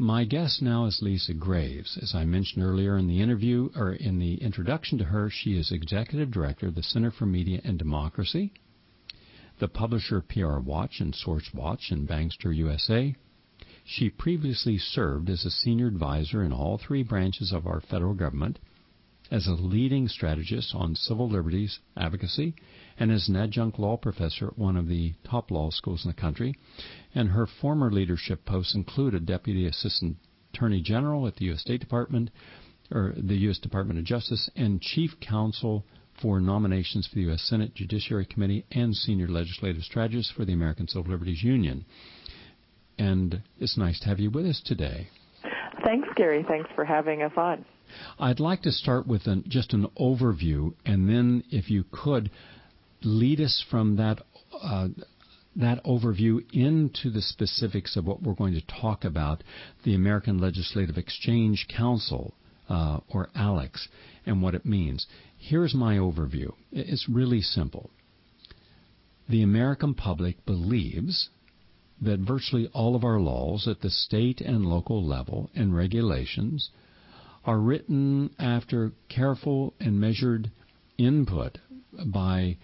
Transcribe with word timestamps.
My 0.00 0.24
guest 0.24 0.62
now 0.62 0.84
is 0.84 1.02
Lisa 1.02 1.34
Graves. 1.34 1.98
As 2.00 2.14
I 2.14 2.24
mentioned 2.24 2.64
earlier 2.64 2.96
in 2.96 3.08
the 3.08 3.20
interview 3.20 3.70
or 3.74 3.92
in 3.92 4.20
the 4.20 4.34
introduction 4.34 4.96
to 4.98 5.04
her, 5.06 5.28
she 5.28 5.58
is 5.58 5.72
executive 5.72 6.30
director 6.30 6.68
of 6.68 6.76
the 6.76 6.84
Center 6.84 7.10
for 7.10 7.26
Media 7.26 7.60
and 7.64 7.76
Democracy, 7.76 8.52
the 9.58 9.66
publisher 9.66 10.20
PR 10.20 10.60
Watch 10.60 11.00
and 11.00 11.12
SourceWatch 11.14 11.90
in 11.90 12.06
Bankster 12.06 12.54
USA. 12.54 13.16
She 13.84 14.08
previously 14.08 14.78
served 14.78 15.28
as 15.28 15.44
a 15.44 15.50
senior 15.50 15.88
advisor 15.88 16.44
in 16.44 16.52
all 16.52 16.78
three 16.78 17.02
branches 17.02 17.52
of 17.52 17.66
our 17.66 17.80
federal 17.80 18.14
government, 18.14 18.60
as 19.30 19.46
a 19.46 19.52
leading 19.52 20.08
strategist 20.08 20.74
on 20.74 20.94
civil 20.94 21.28
liberties 21.28 21.78
advocacy, 21.96 22.54
and 22.98 23.12
as 23.12 23.28
an 23.28 23.36
adjunct 23.36 23.78
law 23.78 23.96
professor 23.96 24.48
at 24.48 24.58
one 24.58 24.76
of 24.76 24.88
the 24.88 25.14
top 25.28 25.50
law 25.50 25.70
schools 25.70 26.04
in 26.04 26.10
the 26.10 26.20
country 26.20 26.54
and 27.14 27.30
her 27.30 27.46
former 27.46 27.90
leadership 27.90 28.44
posts 28.44 28.74
include 28.74 29.14
a 29.14 29.20
Deputy 29.20 29.66
Assistant 29.66 30.16
Attorney 30.52 30.80
General 30.80 31.26
at 31.26 31.36
the 31.36 31.46
U.S. 31.46 31.60
State 31.60 31.80
Department, 31.80 32.30
or 32.90 33.14
the 33.16 33.36
U.S. 33.36 33.58
Department 33.58 33.98
of 33.98 34.04
Justice, 34.04 34.50
and 34.56 34.80
Chief 34.80 35.10
Counsel 35.20 35.84
for 36.20 36.40
nominations 36.40 37.06
for 37.06 37.16
the 37.16 37.22
U.S. 37.22 37.42
Senate 37.42 37.74
Judiciary 37.74 38.26
Committee 38.26 38.64
and 38.72 38.94
Senior 38.94 39.28
Legislative 39.28 39.82
Strategist 39.82 40.32
for 40.34 40.44
the 40.44 40.52
American 40.52 40.88
Civil 40.88 41.10
Liberties 41.10 41.42
Union. 41.42 41.84
And 42.98 43.42
it's 43.58 43.78
nice 43.78 44.00
to 44.00 44.06
have 44.06 44.18
you 44.18 44.30
with 44.30 44.46
us 44.46 44.60
today. 44.64 45.08
Thanks, 45.84 46.08
Gary. 46.16 46.44
Thanks 46.48 46.68
for 46.74 46.84
having 46.84 47.22
us 47.22 47.32
on. 47.36 47.64
I'd 48.18 48.40
like 48.40 48.62
to 48.62 48.72
start 48.72 49.06
with 49.06 49.26
an, 49.26 49.44
just 49.48 49.72
an 49.72 49.86
overview, 49.98 50.74
and 50.84 51.08
then, 51.08 51.44
if 51.50 51.70
you 51.70 51.84
could, 51.90 52.30
lead 53.02 53.40
us 53.40 53.64
from 53.70 53.96
that 53.96 54.20
uh, 54.60 54.88
that 55.56 55.82
overview 55.84 56.40
into 56.52 57.10
the 57.10 57.22
specifics 57.22 57.96
of 57.96 58.06
what 58.06 58.22
we're 58.22 58.34
going 58.34 58.54
to 58.54 58.80
talk 58.80 59.04
about 59.04 59.42
the 59.84 59.94
American 59.94 60.38
Legislative 60.38 60.96
Exchange 60.96 61.66
Council, 61.68 62.34
uh, 62.68 63.00
or 63.08 63.28
ALEC, 63.34 63.72
and 64.24 64.40
what 64.40 64.54
it 64.54 64.64
means. 64.64 65.06
Here's 65.36 65.74
my 65.74 65.96
overview. 65.96 66.52
It's 66.70 67.08
really 67.08 67.40
simple. 67.40 67.90
The 69.28 69.42
American 69.42 69.94
public 69.94 70.44
believes 70.46 71.28
that 72.00 72.20
virtually 72.20 72.68
all 72.72 72.94
of 72.94 73.04
our 73.04 73.20
laws 73.20 73.66
at 73.66 73.80
the 73.80 73.90
state 73.90 74.40
and 74.40 74.64
local 74.64 75.04
level 75.04 75.50
and 75.54 75.74
regulations 75.74 76.70
are 77.48 77.58
written 77.58 78.28
after 78.38 78.92
careful 79.08 79.72
and 79.80 79.98
measured 79.98 80.50
input 80.98 81.56
by 82.04 82.58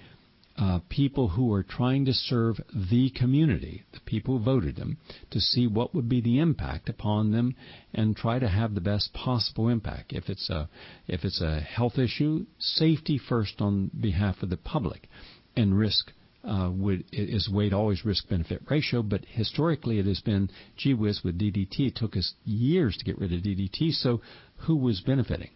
uh, 0.59 0.79
people 0.91 1.27
who 1.31 1.51
are 1.55 1.63
trying 1.63 2.05
to 2.05 2.13
serve 2.13 2.57
the 2.91 3.09
community, 3.17 3.83
the 3.95 4.01
people 4.01 4.37
who 4.37 4.45
voted 4.45 4.77
them, 4.77 4.99
to 5.31 5.41
see 5.41 5.67
what 5.67 5.95
would 5.95 6.07
be 6.07 6.21
the 6.21 6.39
impact 6.39 6.91
upon 6.91 7.33
them 7.33 7.57
and 7.95 8.15
try 8.15 8.39
to 8.39 8.47
have 8.47 8.75
the 8.75 8.81
best 8.83 9.11
possible 9.15 9.71
impact. 9.71 10.13
If 10.13 10.29
it's 10.29 10.51
a 10.51 10.69
if 11.09 11.25
it's 11.25 11.41
a 11.41 11.61
health 11.61 11.97
issue, 11.97 12.45
safety 12.59 13.19
first 13.19 13.63
on 13.63 13.91
behalf 13.99 14.43
of 14.43 14.51
the 14.51 14.59
public, 14.59 15.09
and 15.57 15.79
risk. 15.79 16.13
Uh, 16.47 16.71
would 16.71 17.03
is 17.11 17.49
weighed 17.49 17.73
always 17.73 18.05
risk 18.05 18.29
benefit 18.29 18.61
ratio, 18.69 19.03
but 19.03 19.25
historically 19.25 19.99
it 19.99 20.05
has 20.05 20.21
been 20.21 20.51
gee 20.77 20.93
whiz 20.93 21.23
with 21.25 21.39
DDT. 21.39 21.89
It 21.89 21.97
took 21.97 22.19
us 22.19 22.35
years 22.45 22.99
to 22.99 23.05
get 23.07 23.19
rid 23.19 23.33
of 23.33 23.41
DDT, 23.41 23.93
so 23.93 24.21
who 24.67 24.77
was 24.77 25.01
benefiting? 25.01 25.51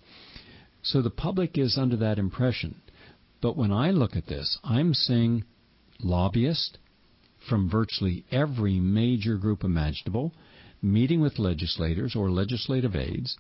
So 0.83 1.03
the 1.03 1.11
public 1.11 1.59
is 1.59 1.77
under 1.77 1.97
that 1.97 2.19
impression 2.19 2.81
but 3.41 3.57
when 3.57 3.73
I 3.73 3.91
look 3.91 4.17
at 4.17 4.27
this, 4.27 4.59
I'm 4.65 4.95
seeing 4.95 5.45
lobbyists 6.01 6.77
from 7.49 7.71
virtually 7.71 8.25
every 8.31 8.81
major 8.81 9.37
group 9.37 9.63
imaginable 9.65 10.33
meeting 10.83 11.21
with 11.21 11.39
legislators 11.39 12.15
or 12.15 12.31
legislative 12.31 12.95
aides 12.95 13.37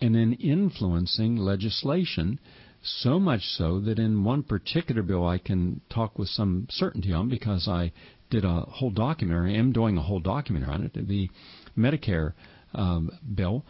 and 0.00 0.14
then 0.14 0.34
influencing 0.34 1.36
legislation 1.36 2.38
so 2.82 3.20
much 3.20 3.42
so 3.42 3.78
that 3.80 3.98
in 3.98 4.24
one 4.24 4.42
particular 4.42 5.02
bill 5.02 5.26
I 5.26 5.38
can 5.38 5.80
talk 5.88 6.18
with 6.18 6.28
some 6.28 6.66
certainty 6.70 7.12
on 7.12 7.28
because 7.28 7.68
I 7.68 7.92
did 8.30 8.44
a 8.44 8.60
whole 8.62 8.90
documentary, 8.90 9.54
am 9.54 9.72
doing 9.72 9.96
a 9.96 10.02
whole 10.02 10.20
documentary 10.20 10.72
on 10.72 10.84
it, 10.84 11.08
the 11.08 11.30
Medicare 11.76 12.32
um, 12.74 13.10
bill 13.34 13.64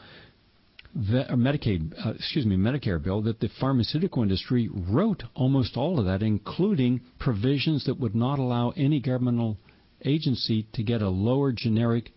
the, 0.95 1.25
Medicaid, 1.31 1.95
uh, 2.05 2.11
excuse 2.11 2.45
me, 2.45 2.57
Medicare 2.57 3.03
bill 3.03 3.23
that 3.23 3.41
the 3.41 3.49
pharmaceutical 3.61 4.23
industry 4.23 4.69
wrote 4.73 5.23
almost 5.35 5.77
all 5.77 5.99
of 5.99 6.05
that, 6.05 6.23
including 6.23 7.01
provisions 7.19 7.85
that 7.87 7.99
would 7.99 8.15
not 8.15 8.39
allow 8.39 8.71
any 8.77 9.01
governmental 9.01 9.57
agency 10.05 10.67
to 10.75 10.83
get 10.83 11.01
a 11.01 11.09
lower 11.09 11.53
generic 11.53 12.13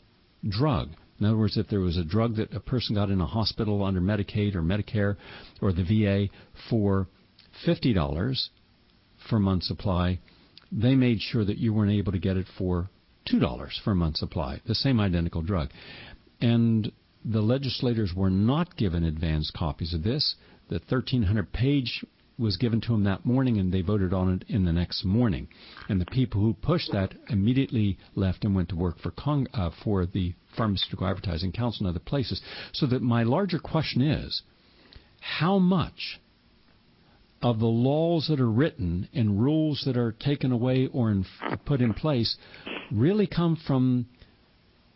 drug. 0.48 0.90
In 1.20 1.26
other 1.26 1.38
words, 1.38 1.58
if 1.58 1.70
there 1.70 1.80
was 1.80 1.96
a 1.96 2.04
drug 2.04 2.36
that 2.36 2.54
a 2.54 2.60
person 2.60 2.96
got 2.96 3.10
in 3.10 3.22
a 3.22 3.26
hospital 3.26 3.84
under 3.84 4.02
Medicaid 4.02 4.56
or 4.56 4.62
Medicare 4.62 5.16
or 5.62 5.72
the 5.72 5.84
VA 5.84 6.28
for 6.70 7.08
$50 7.66 8.50
for 9.30 9.38
a 9.38 9.40
month 9.40 9.64
supply, 9.64 10.20
they 10.72 10.96
made 10.96 11.22
sure 11.22 11.46
that 11.46 11.58
you 11.58 11.74
weren't 11.74 11.92
able 11.92 12.12
to 12.12 12.20
get 12.20 12.36
it 12.36 12.48
for 12.58 12.90
$2 13.32 13.84
for 13.84 13.92
a 13.92 13.96
month 13.96 14.18
supply, 14.18 14.60
the 14.68 14.76
same 14.76 15.00
identical 15.00 15.42
drug. 15.42 15.70
And 16.42 16.92
the 17.28 17.42
legislators 17.42 18.14
were 18.16 18.30
not 18.30 18.78
given 18.78 19.04
advance 19.04 19.52
copies 19.56 19.94
of 19.94 20.04
this. 20.04 20.36
The 20.70 20.76
1,300 20.76 21.52
page 21.52 22.06
was 22.38 22.58
given 22.58 22.82
to 22.82 22.90
them 22.90 23.06
that 23.06 23.26
morning, 23.26 23.58
and 23.58 23.74
they 23.74 23.82
voted 23.82 24.14
on 24.14 24.34
it 24.34 24.46
in 24.48 24.66
the 24.66 24.74
next 24.74 25.04
morning. 25.06 25.48
And 25.90 26.00
the 26.00 26.06
people 26.06 26.42
who 26.42 26.54
pushed 26.54 26.92
that 26.92 27.14
immediately 27.30 27.98
left 28.14 28.44
and 28.44 28.54
went 28.54 28.70
to 28.70 28.76
work 28.76 29.00
for 29.00 29.12
Cong- 29.12 29.48
uh, 29.54 29.72
for 29.84 30.06
the 30.06 30.34
Pharmaceutical 30.56 31.08
Advertising 31.08 31.54
Council 31.54 31.88
and 31.88 31.96
other 31.96 32.04
places. 32.04 32.42
So 32.74 32.86
that 32.88 33.02
my 33.02 33.24
larger 33.24 33.60
question 33.60 34.02
is, 34.02 34.44
how 35.20 35.58
much 35.58 36.20
of 37.42 37.60
the 37.60 37.66
laws 37.66 38.28
that 38.28 38.40
are 38.40 38.52
written 38.52 39.08
and 39.14 39.42
rules 39.42 39.84
that 39.86 39.98
are 39.98 40.12
taken 40.12 40.52
away 40.52 40.88
or 40.88 41.12
in, 41.12 41.26
put 41.66 41.82
in 41.82 41.94
place 41.94 42.38
really 42.92 43.28
come 43.28 43.56
from 43.68 44.08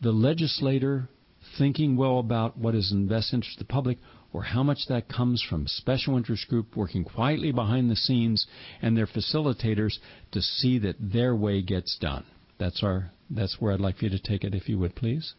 the 0.02 0.12
legislator 0.12 1.10
thinking 1.58 1.98
well 1.98 2.20
about 2.20 2.58
what 2.58 2.76
is 2.76 2.92
in 2.92 3.08
the 3.08 3.14
best 3.14 3.34
interest 3.34 3.60
of 3.60 3.68
the 3.68 3.74
public, 3.74 3.98
or 4.32 4.44
how 4.44 4.64
much 4.64 4.80
that 4.88 5.10
comes 5.10 5.44
from 5.48 5.66
special 5.68 6.18
interest 6.18 6.48
group 6.48 6.76
working 6.76 7.04
quietly 7.04 7.52
behind 7.52 7.90
the 7.90 7.96
scenes 7.96 8.46
and 8.82 8.96
their 8.96 9.08
facilitators 9.08 9.98
to 10.32 10.42
see 10.42 10.78
that 10.80 10.96
their 11.00 11.36
way 11.36 11.62
gets 11.62 11.98
done. 12.00 12.26
That's 12.60 12.84
our 12.84 13.12
that's 13.30 13.58
where 13.60 13.74
I'd 13.74 13.80
like 13.80 13.98
for 13.98 14.06
you 14.06 14.12
to 14.12 14.20
take 14.20 14.44
it, 14.44 14.54
if 14.56 14.68
you 14.68 14.80
would, 14.80 14.96
please. 14.96 15.34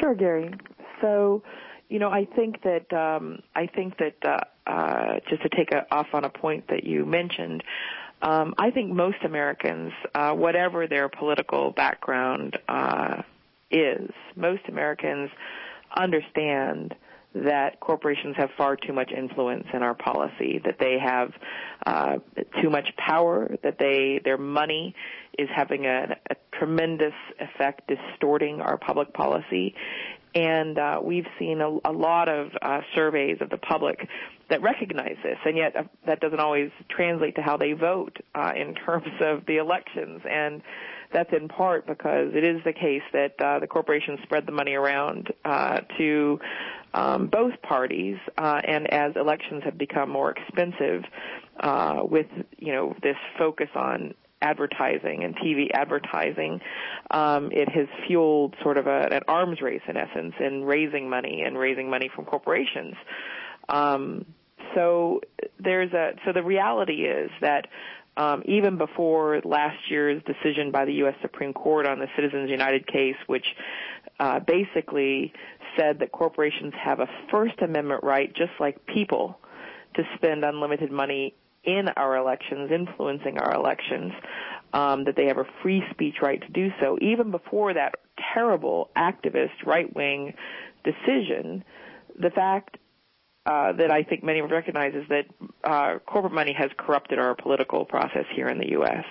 Sure, 0.00 0.14
Gary. 0.14 0.50
So, 1.00 1.42
you 1.88 1.98
know, 1.98 2.08
I 2.08 2.26
think 2.34 2.62
that 2.62 2.92
um, 2.92 3.40
I 3.54 3.66
think 3.66 3.98
that 3.98 4.16
uh, 4.24 4.70
uh, 4.70 5.20
just 5.28 5.42
to 5.42 5.48
take 5.48 5.70
a, 5.72 5.86
off 5.94 6.08
on 6.12 6.24
a 6.24 6.30
point 6.30 6.68
that 6.68 6.84
you 6.84 7.04
mentioned. 7.04 7.62
Um, 8.22 8.54
I 8.56 8.70
think 8.70 8.90
most 8.90 9.18
Americans, 9.22 9.92
uh, 10.14 10.32
whatever 10.32 10.86
their 10.86 11.10
political 11.10 11.72
background, 11.72 12.56
uh, 12.68 13.20
is. 13.70 14.10
Most 14.36 14.62
Americans 14.68 15.30
understand 15.96 16.94
that 17.34 17.80
corporations 17.80 18.36
have 18.36 18.48
far 18.56 18.76
too 18.76 18.92
much 18.92 19.10
influence 19.10 19.66
in 19.72 19.82
our 19.82 19.94
policy, 19.94 20.60
that 20.64 20.76
they 20.78 20.98
have 21.04 21.32
uh, 21.84 22.16
too 22.62 22.70
much 22.70 22.88
power, 22.96 23.50
that 23.64 23.76
they 23.78 24.20
their 24.24 24.38
money 24.38 24.94
is 25.36 25.48
having 25.54 25.84
a, 25.84 26.16
a 26.30 26.36
tremendous 26.56 27.12
effect 27.40 27.88
distorting 27.88 28.60
our 28.60 28.78
public 28.78 29.12
policy. 29.12 29.74
And 30.36 30.78
uh, 30.78 31.00
we've 31.02 31.26
seen 31.38 31.60
a, 31.60 31.68
a 31.84 31.92
lot 31.92 32.28
of 32.28 32.50
uh, 32.60 32.80
surveys 32.94 33.38
of 33.40 33.50
the 33.50 33.56
public 33.56 34.08
that 34.50 34.62
recognize 34.62 35.16
this, 35.22 35.38
and 35.44 35.56
yet 35.56 35.74
uh, 35.76 35.82
that 36.06 36.20
doesn't 36.20 36.40
always 36.40 36.70
translate 36.88 37.34
to 37.36 37.42
how 37.42 37.56
they 37.56 37.72
vote 37.72 38.16
uh, 38.34 38.52
in 38.54 38.74
terms 38.74 39.08
of 39.20 39.44
the 39.46 39.56
elections. 39.56 40.20
And 40.28 40.62
that's 41.14 41.32
in 41.32 41.48
part 41.48 41.86
because 41.86 42.34
it 42.34 42.44
is 42.44 42.62
the 42.64 42.72
case 42.72 43.02
that 43.12 43.40
uh, 43.40 43.60
the 43.60 43.66
corporations 43.66 44.18
spread 44.24 44.44
the 44.44 44.52
money 44.52 44.74
around 44.74 45.32
uh, 45.44 45.80
to 45.96 46.38
um, 46.92 47.28
both 47.28 47.54
parties, 47.62 48.16
uh, 48.36 48.60
and 48.64 48.92
as 48.92 49.16
elections 49.16 49.62
have 49.64 49.78
become 49.78 50.10
more 50.10 50.32
expensive, 50.32 51.04
uh, 51.60 52.00
with 52.02 52.26
you 52.58 52.72
know 52.72 52.94
this 53.02 53.16
focus 53.38 53.68
on 53.74 54.14
advertising 54.42 55.24
and 55.24 55.34
TV 55.36 55.70
advertising, 55.72 56.60
um, 57.10 57.50
it 57.50 57.68
has 57.70 57.86
fueled 58.06 58.54
sort 58.62 58.76
of 58.76 58.86
a, 58.86 59.08
an 59.10 59.22
arms 59.26 59.62
race 59.62 59.80
in 59.88 59.96
essence 59.96 60.34
in 60.38 60.64
raising 60.64 61.08
money 61.08 61.42
and 61.46 61.56
raising 61.56 61.88
money 61.88 62.10
from 62.14 62.24
corporations. 62.26 62.94
Um, 63.68 64.26
so 64.74 65.20
there's 65.58 65.92
a 65.92 66.12
so 66.24 66.32
the 66.32 66.42
reality 66.42 67.04
is 67.06 67.30
that 67.40 67.66
um, 68.16 68.42
even 68.46 68.78
before 68.78 69.40
last 69.44 69.90
year's 69.90 70.22
decision 70.24 70.70
by 70.70 70.84
the 70.84 70.92
U.S. 70.94 71.14
Supreme 71.22 71.52
Court 71.52 71.86
on 71.86 71.98
the 71.98 72.06
Citizens 72.16 72.50
United 72.50 72.86
case, 72.86 73.16
which 73.26 73.46
uh, 74.20 74.40
basically 74.40 75.32
said 75.76 75.98
that 75.98 76.12
corporations 76.12 76.72
have 76.82 77.00
a 77.00 77.08
First 77.30 77.60
Amendment 77.60 78.04
right, 78.04 78.32
just 78.34 78.52
like 78.60 78.86
people, 78.86 79.38
to 79.94 80.02
spend 80.16 80.44
unlimited 80.44 80.90
money 80.90 81.34
in 81.64 81.88
our 81.96 82.16
elections, 82.16 82.70
influencing 82.70 83.38
our 83.38 83.54
elections, 83.54 84.12
um, 84.72 85.04
that 85.04 85.16
they 85.16 85.26
have 85.26 85.38
a 85.38 85.46
free 85.62 85.82
speech 85.90 86.16
right 86.20 86.40
to 86.40 86.48
do 86.48 86.70
so. 86.80 86.98
Even 87.00 87.30
before 87.30 87.74
that 87.74 87.94
terrible 88.34 88.90
activist 88.96 89.64
right 89.64 89.94
wing 89.94 90.34
decision, 90.84 91.64
the 92.18 92.30
fact 92.30 92.76
uh, 93.46 93.72
that 93.72 93.90
I 93.90 94.02
think 94.02 94.24
many 94.24 94.40
recognize 94.40 94.94
is 94.94 95.04
that 95.08 95.26
uh, 95.64 95.98
corporate 96.06 96.32
money 96.32 96.54
has 96.58 96.70
corrupted 96.76 97.18
our 97.18 97.34
political 97.34 97.84
process 97.84 98.24
here 98.34 98.48
in 98.48 98.58
the 98.58 98.70
U.S. 98.70 99.04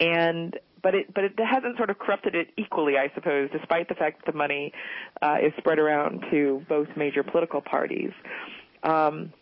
And 0.00 0.58
but 0.82 0.94
it 0.94 1.12
but 1.14 1.24
it 1.24 1.32
hasn't 1.38 1.76
sort 1.76 1.90
of 1.90 1.98
corrupted 1.98 2.34
it 2.34 2.48
equally, 2.56 2.96
I 2.98 3.10
suppose, 3.14 3.50
despite 3.50 3.88
the 3.88 3.94
fact 3.94 4.24
that 4.24 4.32
the 4.32 4.36
money 4.36 4.72
uh, 5.22 5.36
is 5.42 5.52
spread 5.58 5.78
around 5.78 6.24
to 6.30 6.62
both 6.68 6.88
major 6.96 7.22
political 7.22 7.60
parties. 7.60 8.12
Um, 8.82 9.32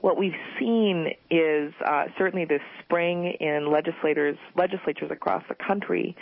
what 0.00 0.16
we've 0.16 0.36
seen 0.58 1.08
is 1.30 1.72
uh, 1.84 2.04
certainly 2.16 2.44
this 2.44 2.60
spring 2.84 3.34
in 3.40 3.70
legislators 3.72 4.36
legislatures 4.56 5.10
across 5.10 5.42
the 5.48 5.56
country, 5.56 6.16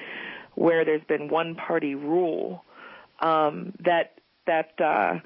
where 0.55 0.85
there's 0.85 1.05
been 1.09 1.29
one 1.29 1.55
party 1.55 1.95
rule 1.95 2.65
um, 3.21 3.75
that 3.85 4.15
that 4.47 4.81
uh, 4.81 5.19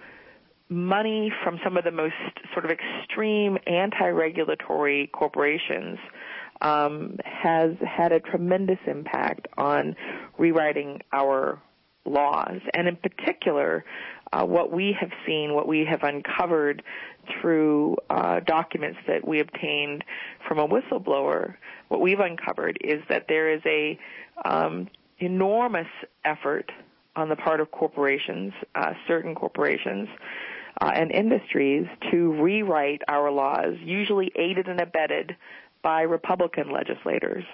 money 0.71 1.33
from 1.43 1.59
some 1.65 1.77
of 1.77 1.85
the 1.85 1.91
most 1.91 2.15
sort 2.53 2.65
of 2.65 2.71
extreme 2.71 3.59
anti-regulatory 3.67 5.09
corporations 5.09 5.99
um, 6.63 7.17
has 7.25 7.73
had 7.87 8.13
a 8.13 8.21
tremendous 8.21 8.79
impact 8.87 9.49
on 9.59 9.97
rewriting 10.39 11.01
our 11.13 11.61
laws, 12.05 12.61
and 12.75 12.89
in 12.89 12.97
particular, 12.97 13.85
uh, 14.33 14.45
what 14.45 14.73
we 14.73 14.97
have 14.99 15.11
seen, 15.27 15.55
what 15.55 15.67
we 15.67 15.85
have 15.85 16.03
uncovered 16.03 16.83
through 17.41 17.97
uh, 18.09 18.41
documents 18.41 18.99
that 19.07 19.27
we 19.27 19.41
obtained 19.41 20.05
from 20.47 20.59
a 20.59 20.69
whistleblower, 20.69 21.55
what 21.89 22.01
we've 22.01 22.21
uncovered 22.21 22.79
is 22.81 23.03
that 23.09 23.27
there 23.29 23.53
is 23.53 23.61
a 23.67 23.99
um, 24.45 24.89
enormous 25.19 25.89
effort 26.25 26.71
on 27.17 27.29
the 27.29 27.37
part 27.37 27.61
of 27.61 27.71
corporations, 27.71 28.53
uh, 28.75 28.93
certain 29.07 29.35
corporations, 29.35 30.09
uh, 30.81 30.91
and 30.95 31.11
industries 31.11 31.87
to 32.11 32.33
rewrite 32.43 33.03
our 33.09 33.31
laws, 33.31 33.75
usually 33.83 34.31
aided 34.37 34.69
and 34.69 34.81
abetted 34.81 35.37
by 35.83 36.03
Republican 36.03 36.71
legislators. 36.71 37.45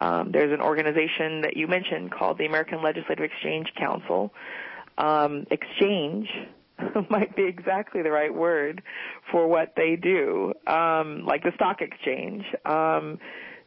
Um, 0.00 0.30
there's 0.32 0.52
an 0.52 0.60
organization 0.60 1.42
that 1.42 1.56
you 1.56 1.66
mentioned 1.66 2.12
called 2.12 2.38
the 2.38 2.46
American 2.46 2.82
Legislative 2.82 3.24
Exchange 3.24 3.68
Council. 3.76 4.32
Um, 4.98 5.46
exchange 5.50 6.28
might 7.10 7.34
be 7.34 7.44
exactly 7.44 8.02
the 8.02 8.10
right 8.10 8.32
word 8.32 8.82
for 9.30 9.46
what 9.48 9.74
they 9.76 9.96
do, 9.96 10.52
um, 10.66 11.24
like 11.26 11.42
the 11.42 11.52
stock 11.54 11.80
exchange. 11.80 12.44
Um, 12.64 13.18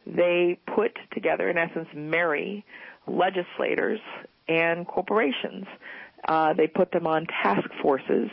they 0.06 0.58
put 0.74 0.96
together, 1.12 1.48
in 1.48 1.58
essence, 1.58 1.88
marry 1.94 2.64
legislators 3.06 4.00
and 4.48 4.86
corporations. 4.86 5.66
Uh, 6.26 6.54
they 6.54 6.66
put 6.66 6.90
them 6.92 7.06
on 7.06 7.26
task 7.26 7.68
forces 7.82 8.30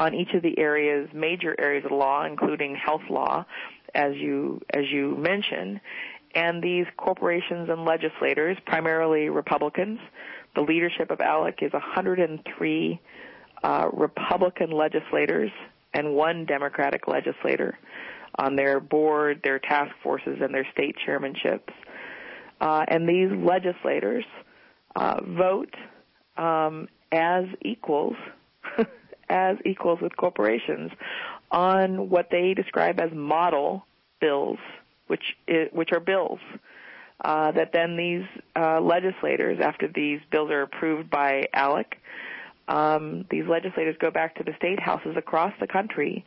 on 0.00 0.14
each 0.14 0.32
of 0.32 0.42
the 0.42 0.58
areas, 0.58 1.10
major 1.12 1.54
areas 1.60 1.84
of 1.84 1.92
law, 1.92 2.24
including 2.24 2.74
health 2.74 3.02
law, 3.10 3.44
as 3.94 4.14
you 4.16 4.60
as 4.72 4.84
you 4.90 5.14
mentioned, 5.16 5.78
and 6.34 6.62
these 6.62 6.86
corporations 6.96 7.68
and 7.68 7.84
legislators, 7.84 8.56
primarily 8.64 9.28
Republicans, 9.28 10.00
the 10.54 10.62
leadership 10.62 11.10
of 11.10 11.18
ALEC 11.18 11.62
is 11.62 11.72
103 11.74 13.00
uh, 13.62 13.88
Republican 13.92 14.70
legislators 14.70 15.50
and 15.92 16.14
one 16.14 16.46
Democratic 16.46 17.06
legislator 17.06 17.78
on 18.38 18.56
their 18.56 18.80
board, 18.80 19.40
their 19.44 19.58
task 19.58 19.92
forces, 20.02 20.38
and 20.40 20.54
their 20.54 20.66
state 20.72 20.96
chairmanships. 21.06 21.68
Uh, 22.58 22.84
and 22.88 23.06
these 23.06 23.30
legislators 23.32 24.24
uh, 24.96 25.20
vote 25.22 25.74
um, 26.38 26.88
as 27.12 27.44
equals, 27.62 28.16
as 29.30 29.56
equals 29.64 30.00
with 30.02 30.16
corporations 30.16 30.90
on 31.50 32.10
what 32.10 32.28
they 32.30 32.52
describe 32.52 33.00
as 33.00 33.10
model 33.12 33.86
bills, 34.20 34.58
which 35.06 35.36
which 35.72 35.92
are 35.92 36.00
bills 36.00 36.40
uh, 37.24 37.52
that 37.52 37.72
then 37.72 37.96
these 37.96 38.24
uh, 38.56 38.80
legislators, 38.80 39.58
after 39.60 39.88
these 39.88 40.20
bills 40.30 40.50
are 40.50 40.62
approved 40.62 41.10
by 41.10 41.46
ALEC, 41.54 41.94
um, 42.68 43.24
these 43.30 43.44
legislators 43.46 43.96
go 44.00 44.10
back 44.10 44.36
to 44.36 44.44
the 44.44 44.52
state 44.56 44.80
houses 44.80 45.16
across 45.16 45.52
the 45.60 45.66
country 45.66 46.24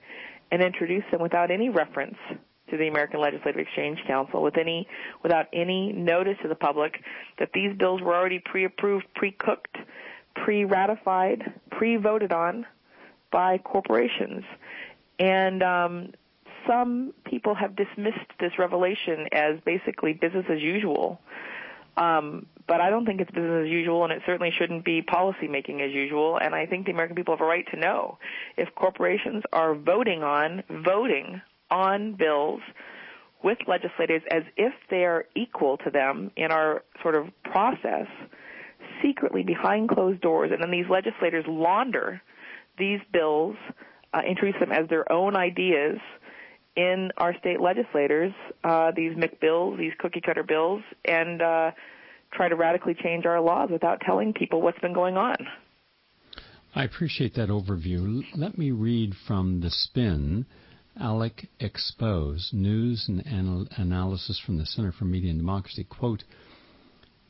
and 0.52 0.62
introduce 0.62 1.04
them 1.12 1.22
without 1.22 1.52
any 1.52 1.70
reference 1.70 2.18
to 2.70 2.78
the 2.78 2.88
American 2.88 3.20
Legislative 3.20 3.60
Exchange 3.60 4.00
Council, 4.08 4.44
with 4.44 4.58
any 4.58 4.88
without 5.24 5.48
any 5.54 5.92
notice 5.94 6.38
to 6.42 6.48
the 6.48 6.56
public 6.56 7.02
that 7.40 7.50
these 7.54 7.76
bills 7.78 8.02
were 8.02 8.16
already 8.16 8.40
pre-approved, 8.40 9.06
pre-cooked, 9.16 9.78
pre-ratified, 10.36 11.54
pre-voted 11.72 12.32
on 12.32 12.66
by 13.34 13.58
corporations. 13.58 14.46
And 15.20 15.62
um, 15.64 16.12
some 16.68 17.14
people 17.26 17.56
have 17.56 17.76
dismissed 17.76 18.32
this 18.40 18.54
revelation 18.58 19.28
as 19.34 19.60
basically 19.66 20.14
business 20.14 20.46
as 20.50 20.62
usual. 20.62 21.20
Um, 21.98 22.46
but 22.68 22.80
I 22.80 22.90
don't 22.90 23.06
think 23.06 23.20
it's 23.20 23.30
business 23.32 23.66
as 23.66 23.70
usual, 23.70 24.04
and 24.04 24.14
it 24.14 24.22
certainly 24.26 24.52
shouldn't 24.58 24.86
be 24.86 25.02
policy 25.02 25.48
making 25.48 25.82
as 25.82 25.92
usual. 25.92 26.38
And 26.38 26.56
I 26.56 26.66
think 26.66 26.86
the 26.86 26.92
American 26.92 27.16
people 27.16 27.36
have 27.36 27.42
a 27.42 27.46
right 27.46 27.66
to 27.72 27.78
know 27.78 28.18
if 28.56 28.74
corporations 28.76 29.44
are 29.52 29.76
voting 29.76 30.24
on 30.24 30.64
voting 30.70 31.42
on 31.70 32.14
bills 32.14 32.62
with 33.44 33.58
legislators 33.68 34.22
as 34.32 34.44
if 34.56 34.74
they 34.90 35.04
are 35.04 35.26
equal 35.36 35.78
to 35.78 35.90
them 35.90 36.32
in 36.38 36.52
our 36.52 36.84
sort 37.02 37.16
of 37.16 37.28
process, 37.44 38.08
secretly 39.02 39.44
behind 39.44 39.90
closed 39.90 40.22
doors, 40.22 40.52
and 40.54 40.64
then 40.64 40.72
these 40.72 40.90
legislators 40.90 41.44
launder 41.48 42.22
these 42.78 43.00
bills, 43.12 43.56
uh, 44.14 44.22
introduce 44.28 44.60
them 44.60 44.72
as 44.72 44.88
their 44.90 45.12
own 45.12 45.36
ideas 45.36 45.98
in 46.76 47.12
our 47.18 47.38
state 47.38 47.62
legislators, 47.62 48.34
uh, 48.64 48.92
these 48.96 49.14
McBills, 49.16 49.78
these 49.78 49.94
cookie 50.00 50.22
cutter 50.22 50.44
bills, 50.44 50.82
and 51.06 51.42
uh, 51.42 51.72
try 52.32 52.50
to 52.50 52.56
radically 52.56 52.96
change 52.96 53.26
our 53.26 53.40
laws 53.42 53.70
without 53.72 54.02
telling 54.02 54.34
people 54.34 54.62
what's 54.62 54.80
been 54.80 54.94
going 54.94 55.18
on. 55.18 55.36
I 56.76 56.84
appreciate 56.86 57.36
that 57.36 57.50
overview. 57.50 58.24
Let 58.34 58.58
me 58.58 58.72
read 58.72 59.14
from 59.28 59.62
The 59.62 59.70
Spin. 59.70 60.46
ALEC 61.00 61.48
Expose, 61.60 62.52
news 62.54 63.06
and 63.08 63.24
anal- 63.26 63.68
analysis 63.78 64.40
from 64.46 64.58
the 64.58 64.66
Center 64.66 64.92
for 64.92 65.06
Media 65.06 65.32
and 65.32 65.40
Democracy. 65.40 65.84
Quote, 65.84 66.24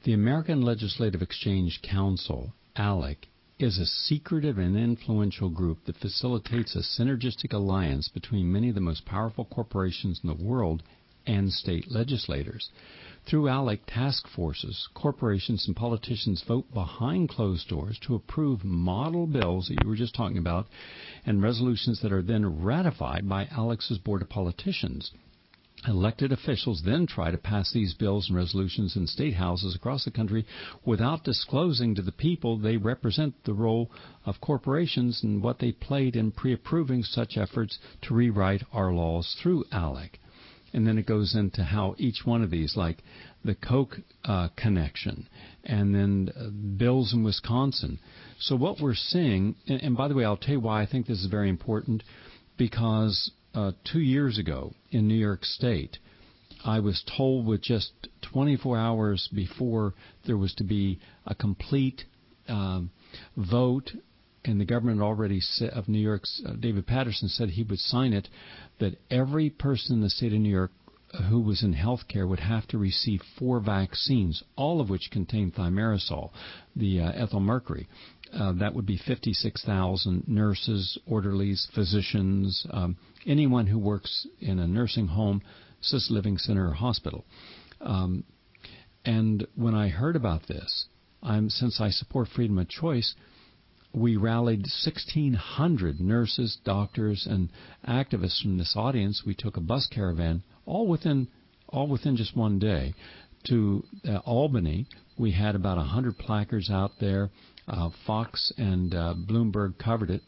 the 0.04 0.14
American 0.14 0.62
Legislative 0.62 1.22
Exchange 1.22 1.82
Council, 1.82 2.54
ALEC, 2.76 3.30
is 3.60 3.78
a 3.78 3.86
secretive 3.86 4.58
and 4.58 4.76
influential 4.76 5.50
group 5.50 5.86
that 5.86 5.98
facilitates 5.98 6.76
a 6.76 6.80
synergistic 6.80 7.54
alliance 7.54 8.08
between 8.08 8.52
many 8.52 8.70
of 8.70 8.76
the 8.76 8.82
most 8.82 9.06
powerful 9.06 9.46
corporations 9.46 10.20
in 10.24 10.28
the 10.28 10.44
world 10.44 10.82
and 11.26 11.54
state 11.54 11.90
legislators. 11.92 12.70
Through 13.26 13.48
ALEC 13.48 13.86
task 13.86 14.28
forces, 14.28 14.90
corporations 14.94 15.66
and 15.68 15.76
politicians 15.76 16.44
vote 16.46 16.74
behind 16.74 17.30
closed 17.30 17.70
doors 17.70 17.98
to 18.00 18.16
approve 18.16 18.66
model 18.66 19.28
bills 19.28 19.68
that 19.68 19.82
you 19.82 19.88
were 19.88 19.96
just 19.96 20.16
talking 20.16 20.38
about 20.38 20.68
and 21.26 21.42
resolutions 21.42 22.02
that 22.02 22.12
are 22.12 22.22
then 22.22 22.64
ratified 22.64 23.30
by 23.30 23.46
ALEC's 23.46 23.98
Board 24.00 24.22
of 24.22 24.30
Politicians. 24.30 25.12
Elected 25.86 26.32
officials 26.32 26.82
then 26.86 27.06
try 27.06 27.30
to 27.30 27.38
pass 27.38 27.74
these 27.74 27.94
bills 27.94 28.30
and 28.30 28.38
resolutions 28.38 28.96
in 28.96 29.06
state 29.06 29.34
houses 29.34 29.76
across 29.76 30.06
the 30.06 30.12
country 30.12 30.46
without 30.86 31.26
disclosing 31.26 31.94
to 31.94 32.02
the 32.02 32.12
people 32.12 32.58
they 32.58 32.78
represent 32.78 33.34
the 33.44 33.54
role 33.54 33.92
of 34.26 34.40
corporations 34.40 35.22
and 35.24 35.44
what 35.44 35.60
they 35.60 35.74
played 35.74 36.16
in 36.16 36.32
pre-approving 36.32 37.04
such 37.04 37.36
efforts 37.36 37.80
to 38.02 38.14
rewrite 38.14 38.64
our 38.72 38.94
laws 38.94 39.36
through 39.42 39.66
ALEC. 39.74 40.20
And 40.72 40.88
then 40.88 40.98
it 40.98 41.06
goes 41.06 41.36
into 41.36 41.64
how 41.64 41.96
each 41.98 42.26
one 42.26 42.42
of 42.42 42.50
these, 42.50 42.78
like 42.78 43.04
the 43.44 43.54
Koch 43.54 43.98
uh, 44.24 44.48
connection, 44.56 45.28
and 45.66 45.94
then 45.94 46.32
uh, 46.36 46.50
bills 46.78 47.14
in 47.14 47.24
Wisconsin. 47.24 48.00
So 48.40 48.56
what 48.56 48.80
we're 48.80 48.96
seeing, 48.96 49.56
and, 49.68 49.82
and 49.84 49.98
by 49.98 50.08
the 50.08 50.16
way, 50.16 50.24
I'll 50.24 50.38
tell 50.38 50.54
you 50.54 50.60
why 50.62 50.82
I 50.82 50.86
think 50.86 51.08
this 51.08 51.20
is 51.20 51.28
very 51.28 51.50
important, 51.50 52.04
because 52.58 53.32
uh, 53.54 53.72
two 53.92 54.00
years 54.00 54.38
ago 54.38 54.74
in 54.92 55.08
New 55.08 55.16
York 55.16 55.46
State, 55.46 55.98
I 56.66 56.80
was 56.80 57.04
told 57.18 57.46
with 57.46 57.62
just 57.62 57.92
24 58.32 58.78
hours 58.78 59.30
before 59.34 59.94
there 60.26 60.38
was 60.38 60.54
to 60.56 60.64
be 60.64 61.00
a 61.26 61.36
complete 61.36 62.04
um, 62.48 62.92
vote, 63.36 63.92
and 64.46 64.60
the 64.60 64.66
government 64.66 65.02
already 65.02 65.42
of 65.72 65.88
New 65.88 66.00
York, 66.00 66.24
uh, 66.46 66.54
David 66.54 66.88
Paterson 66.88 67.30
said 67.30 67.50
he 67.50 67.64
would 67.64 67.80
sign 67.80 68.14
it, 68.14 68.28
that 68.80 68.98
every 69.10 69.50
person 69.50 69.96
in 69.96 70.02
the 70.02 70.10
state 70.10 70.34
of 70.34 70.40
New 70.40 70.50
York 70.50 70.72
who 71.30 71.40
was 71.40 71.64
in 71.64 71.74
health 71.74 72.08
care 72.08 72.26
would 72.26 72.40
have 72.40 72.68
to 72.68 72.78
receive 72.78 73.22
four 73.38 73.60
vaccines, 73.60 74.44
all 74.56 74.82
of 74.82 74.90
which 74.90 75.12
contain 75.12 75.52
thimerosal, 75.52 76.32
the 76.76 77.00
uh, 77.00 77.12
ethyl 77.12 77.40
mercury. 77.40 77.88
Uh, 78.36 78.52
that 78.54 78.74
would 78.74 78.86
be 78.86 78.98
56,000 78.98 80.28
nurses, 80.28 80.98
orderlies, 81.06 81.68
physicians, 81.76 82.66
um, 82.72 82.98
anyone 83.28 83.68
who 83.68 83.78
works 83.78 84.26
in 84.40 84.60
a 84.60 84.68
nursing 84.68 85.08
home, 85.08 85.42
assisted 85.82 86.14
living 86.14 86.38
center, 86.38 86.70
or 86.70 86.74
hospital. 86.74 87.26
Um, 87.82 88.24
and 89.06 89.46
when 89.56 89.76
I 89.76 89.90
heard 89.90 90.16
about 90.16 90.48
this, 90.48 90.86
I'm, 91.22 91.50
since 91.50 91.80
I 91.80 91.90
support 91.90 92.30
freedom 92.30 92.58
of 92.58 92.70
choice, 92.70 93.14
we 93.94 94.18
rallied 94.18 94.62
1,600 94.62 96.00
nurses, 96.02 96.58
doctors, 96.64 97.28
and 97.30 97.50
activists 97.88 98.42
from 98.42 98.58
this 98.58 98.74
audience. 98.76 99.24
We 99.26 99.36
took 99.36 99.58
a 99.58 99.62
bus 99.62 99.88
caravan, 99.92 100.42
all 100.66 100.88
within 100.88 101.28
all 101.74 101.88
within 101.88 102.16
just 102.16 102.38
one 102.38 102.60
day, 102.60 102.94
to 103.46 103.84
uh, 104.08 104.18
Albany. 104.18 104.88
We 105.18 105.32
had 105.32 105.56
about 105.56 105.78
100 105.78 106.18
placards 106.18 106.70
out 106.70 106.92
there. 107.00 107.30
Uh, 107.68 107.90
Fox 108.06 108.52
and 108.58 108.94
uh, 108.94 109.14
Bloomberg 109.18 109.78
covered 109.78 110.10
it. 110.10 110.22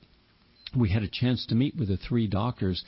We 0.76 0.90
had 0.90 1.04
a 1.04 1.08
chance 1.08 1.46
to 1.48 1.56
meet 1.56 1.76
with 1.78 1.90
the 1.90 1.98
three 1.98 2.28
doctors 2.28 2.84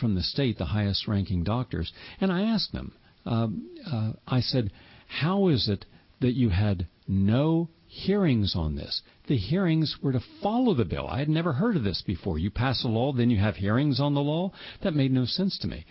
from 0.00 0.14
the 0.14 0.22
state, 0.22 0.58
the 0.58 0.66
highest 0.66 1.08
ranking 1.08 1.44
doctors, 1.44 1.92
and 2.20 2.32
I 2.32 2.42
asked 2.42 2.72
them, 2.72 2.92
um, 3.26 3.68
uh, 3.86 4.12
I 4.26 4.40
said, 4.40 4.70
How 5.06 5.48
is 5.48 5.68
it 5.68 5.84
that 6.20 6.34
you 6.34 6.50
had 6.50 6.86
no 7.06 7.68
hearings 7.86 8.54
on 8.56 8.76
this? 8.76 9.02
The 9.26 9.36
hearings 9.36 9.96
were 10.02 10.12
to 10.12 10.22
follow 10.42 10.74
the 10.74 10.84
bill. 10.84 11.06
I 11.06 11.18
had 11.18 11.28
never 11.28 11.52
heard 11.52 11.76
of 11.76 11.84
this 11.84 12.02
before. 12.06 12.38
You 12.38 12.50
pass 12.50 12.84
a 12.84 12.88
law, 12.88 13.12
then 13.12 13.30
you 13.30 13.38
have 13.38 13.56
hearings 13.56 14.00
on 14.00 14.14
the 14.14 14.20
law? 14.20 14.52
That 14.82 14.94
made 14.94 15.12
no 15.12 15.24
sense 15.24 15.58
to 15.58 15.68
me. 15.68 15.84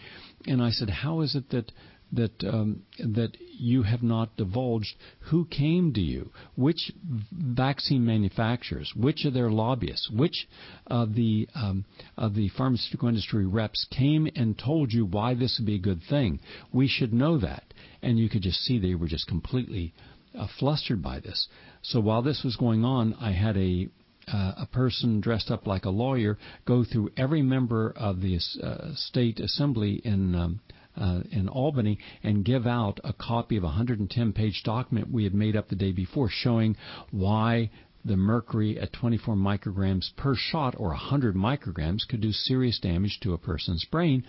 And 0.46 0.62
I 0.62 0.72
said, 0.72 0.90
How 0.90 1.22
is 1.22 1.36
it 1.36 1.50
that 1.52 1.72
that 2.12 2.44
um, 2.44 2.84
that 3.00 3.38
you 3.58 3.84
have 3.84 4.04
not 4.04 4.36
divulged 4.38 4.96
who 5.20 5.46
came 5.46 5.94
to 5.94 6.02
you, 6.02 6.32
which 6.56 6.92
vaccine 7.32 8.06
manufacturers, 8.06 8.94
which 8.96 9.26
of 9.26 9.34
their 9.34 9.52
lobbyists, 9.52 10.10
which 10.10 10.48
of 10.88 11.16
the 11.16 11.48
um, 11.56 11.86
of 12.18 12.36
the 12.36 12.50
pharmaceutical 12.50 13.10
industry 13.10 13.46
reps 13.46 13.86
came 13.92 14.28
and 14.36 14.58
told 14.58 14.94
you 14.94 15.06
why 15.06 15.34
this 15.34 15.58
would 15.60 15.66
be 15.66 15.76
a 15.76 15.80
good 15.80 16.02
thing. 16.10 16.40
We 16.72 16.88
should 16.88 17.14
know 17.14 17.38
that, 17.40 17.74
and 18.02 18.18
you 18.18 18.30
could 18.30 18.42
just 18.42 18.62
see 18.62 18.80
they 18.80 18.96
were 18.96 19.08
just 19.08 19.28
completely 19.28 19.94
uh, 20.38 20.48
flustered 20.60 21.02
by 21.02 21.20
this. 21.20 21.48
So 21.82 22.00
while 22.00 22.22
this 22.22 22.44
was 22.44 22.56
going 22.56 22.86
on, 22.86 23.16
I 23.16 23.32
had 23.32 23.58
a 23.58 23.90
uh, 24.32 24.54
a 24.58 24.66
person 24.66 25.22
dressed 25.22 25.50
up 25.50 25.66
like 25.66 25.86
a 25.86 25.90
lawyer 25.90 26.38
go 26.66 26.84
through 26.84 27.10
every 27.16 27.42
member 27.42 27.94
of 27.96 28.22
the 28.22 28.38
uh, 28.62 28.94
state 28.94 29.40
assembly 29.40 30.02
in 30.04 30.36
um, 30.36 30.60
uh, 30.98 31.22
in 31.32 31.48
Albany 31.48 32.00
and 32.24 32.44
give 32.44 32.66
out 32.66 33.00
a 33.04 33.14
copy 33.14 33.58
of 33.58 33.64
a 33.64 33.68
110 33.68 34.34
page 34.34 34.62
document 34.64 35.12
we 35.12 35.24
had 35.24 35.34
made 35.34 35.56
up 35.56 35.70
the 35.70 35.76
day 35.76 35.92
before 35.92 36.30
showing 36.30 36.76
why 37.12 37.70
the 38.06 38.18
mercury 38.18 38.80
at 38.80 38.94
24 38.94 39.36
micrograms 39.36 40.16
per 40.16 40.36
shot 40.36 40.76
or 40.78 40.90
100 40.90 41.36
micrograms 41.36 42.08
could 42.08 42.22
do 42.22 42.32
serious 42.32 42.80
damage 42.80 43.20
to 43.22 43.34
a 43.34 43.38
person's 43.38 43.86
brain 43.86 44.24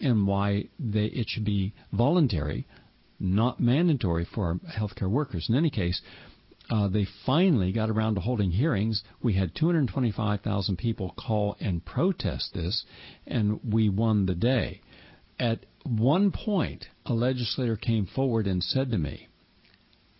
and 0.00 0.26
why 0.26 0.64
they, 0.78 1.06
it 1.06 1.28
should 1.28 1.44
be 1.44 1.72
voluntary, 1.92 2.66
not 3.18 3.60
mandatory 3.60 4.26
for 4.34 4.58
healthcare 4.76 5.10
workers. 5.10 5.46
In 5.48 5.54
any 5.54 5.70
case, 5.70 6.00
uh, 6.70 6.88
they 6.88 7.06
finally 7.26 7.72
got 7.72 7.90
around 7.90 8.14
to 8.14 8.20
holding 8.20 8.50
hearings. 8.50 9.02
We 9.22 9.34
had 9.34 9.54
225,000 9.54 10.76
people 10.76 11.14
call 11.18 11.56
and 11.60 11.84
protest 11.84 12.54
this, 12.54 12.84
and 13.26 13.60
we 13.64 13.88
won 13.88 14.26
the 14.26 14.34
day. 14.34 14.80
At 15.38 15.66
one 15.84 16.30
point, 16.30 16.86
a 17.06 17.14
legislator 17.14 17.76
came 17.76 18.06
forward 18.06 18.46
and 18.46 18.62
said 18.62 18.90
to 18.90 18.98
me, 18.98 19.28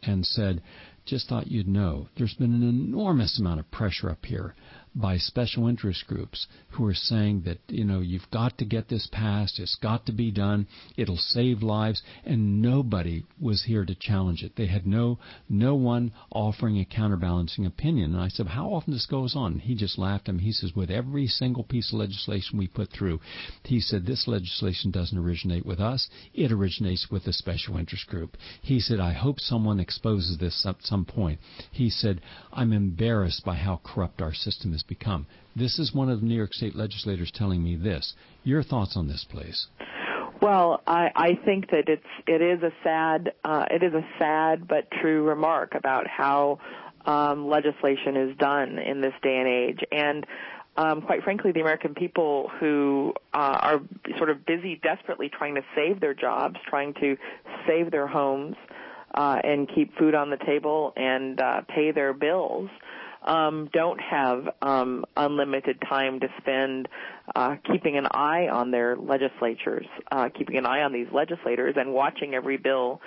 and 0.02 0.24
said, 0.26 0.62
just 1.04 1.28
thought 1.28 1.50
you'd 1.50 1.68
know, 1.68 2.08
there's 2.16 2.34
been 2.34 2.54
an 2.54 2.68
enormous 2.68 3.38
amount 3.38 3.60
of 3.60 3.70
pressure 3.70 4.10
up 4.10 4.24
here 4.24 4.54
by 4.94 5.16
special 5.16 5.68
interest 5.68 6.06
groups 6.06 6.46
who 6.70 6.86
are 6.86 6.94
saying 6.94 7.42
that 7.44 7.58
you 7.68 7.84
know 7.84 8.00
you've 8.00 8.30
got 8.32 8.58
to 8.58 8.64
get 8.64 8.88
this 8.88 9.08
passed 9.12 9.58
it's 9.58 9.76
got 9.76 10.04
to 10.06 10.12
be 10.12 10.30
done 10.30 10.66
it'll 10.96 11.16
save 11.16 11.62
lives 11.62 12.02
and 12.24 12.60
nobody 12.60 13.24
was 13.40 13.64
here 13.64 13.84
to 13.84 13.94
challenge 13.94 14.42
it. 14.42 14.52
They 14.56 14.66
had 14.66 14.86
no 14.86 15.18
no 15.48 15.74
one 15.74 16.12
offering 16.30 16.78
a 16.78 16.84
counterbalancing 16.84 17.66
opinion. 17.66 18.14
And 18.14 18.22
i 18.22 18.28
said 18.28 18.48
how 18.48 18.68
often 18.68 18.92
this 18.92 19.06
goes 19.06 19.34
on? 19.36 19.52
And 19.52 19.60
he 19.62 19.74
just 19.74 19.98
laughed 19.98 20.28
at 20.28 20.34
me. 20.34 20.44
He 20.44 20.52
says 20.52 20.72
with 20.74 20.90
every 20.90 21.26
single 21.26 21.64
piece 21.64 21.92
of 21.92 21.98
legislation 21.98 22.58
we 22.58 22.68
put 22.68 22.90
through. 22.90 23.20
He 23.64 23.80
said 23.80 24.06
this 24.06 24.26
legislation 24.26 24.90
doesn't 24.90 25.16
originate 25.16 25.66
with 25.66 25.80
us 25.80 26.08
it 26.34 26.52
originates 26.52 27.08
with 27.10 27.26
a 27.26 27.32
special 27.32 27.76
interest 27.76 28.06
group. 28.06 28.36
He 28.62 28.80
said 28.80 29.00
i 29.00 29.12
hope 29.12 29.40
someone 29.40 29.80
exposes 29.80 30.38
this 30.38 30.64
at 30.66 30.76
some 30.82 31.04
point. 31.04 31.40
He 31.72 31.90
said 31.90 32.20
i'm 32.52 32.72
embarrassed 32.72 33.44
by 33.44 33.56
how 33.56 33.80
corrupt 33.84 34.20
our 34.20 34.34
system 34.34 34.72
is 34.72 34.79
has 34.80 34.86
become. 34.86 35.26
This 35.56 35.78
is 35.78 35.94
one 35.94 36.08
of 36.08 36.20
the 36.20 36.26
New 36.26 36.34
York 36.34 36.52
State 36.52 36.74
legislators 36.74 37.30
telling 37.34 37.62
me 37.62 37.76
this. 37.76 38.14
Your 38.44 38.62
thoughts 38.62 38.96
on 38.96 39.08
this, 39.08 39.26
please? 39.30 39.66
Well, 40.40 40.80
I, 40.86 41.10
I 41.14 41.38
think 41.44 41.70
that 41.70 41.84
it's 41.88 42.02
it 42.26 42.40
is 42.40 42.62
a 42.62 42.72
sad 42.82 43.32
uh, 43.44 43.66
it 43.70 43.82
is 43.82 43.92
a 43.92 44.06
sad 44.18 44.66
but 44.66 44.90
true 44.90 45.22
remark 45.24 45.74
about 45.74 46.06
how 46.06 46.60
um, 47.04 47.48
legislation 47.48 48.16
is 48.16 48.36
done 48.38 48.78
in 48.78 49.02
this 49.02 49.12
day 49.22 49.36
and 49.36 49.48
age, 49.48 49.80
and 49.92 50.26
um, 50.76 51.02
quite 51.02 51.22
frankly, 51.24 51.52
the 51.52 51.60
American 51.60 51.94
people 51.94 52.50
who 52.58 53.12
uh, 53.34 53.58
are 53.60 53.80
sort 54.16 54.30
of 54.30 54.46
busy, 54.46 54.80
desperately 54.82 55.28
trying 55.28 55.56
to 55.56 55.62
save 55.74 56.00
their 56.00 56.14
jobs, 56.14 56.56
trying 56.66 56.94
to 56.94 57.16
save 57.66 57.90
their 57.90 58.06
homes, 58.06 58.56
uh, 59.14 59.40
and 59.44 59.68
keep 59.74 59.94
food 59.98 60.14
on 60.14 60.30
the 60.30 60.38
table 60.38 60.94
and 60.96 61.38
uh, 61.40 61.60
pay 61.68 61.90
their 61.90 62.14
bills 62.14 62.70
um, 63.22 63.68
don't 63.72 64.00
have 64.00 64.48
um, 64.62 65.04
unlimited 65.16 65.80
time 65.88 66.20
to 66.20 66.28
spend 66.38 66.88
uh, 67.34 67.56
keeping 67.70 67.96
an 67.96 68.06
eye 68.10 68.48
on 68.48 68.70
their 68.70 68.96
legislatures, 68.96 69.86
uh, 70.10 70.28
keeping 70.36 70.56
an 70.56 70.66
eye 70.66 70.82
on 70.82 70.92
these 70.92 71.08
legislators, 71.12 71.74
and 71.76 71.92
watching 71.92 72.34
every 72.34 72.56
bill 72.56 73.00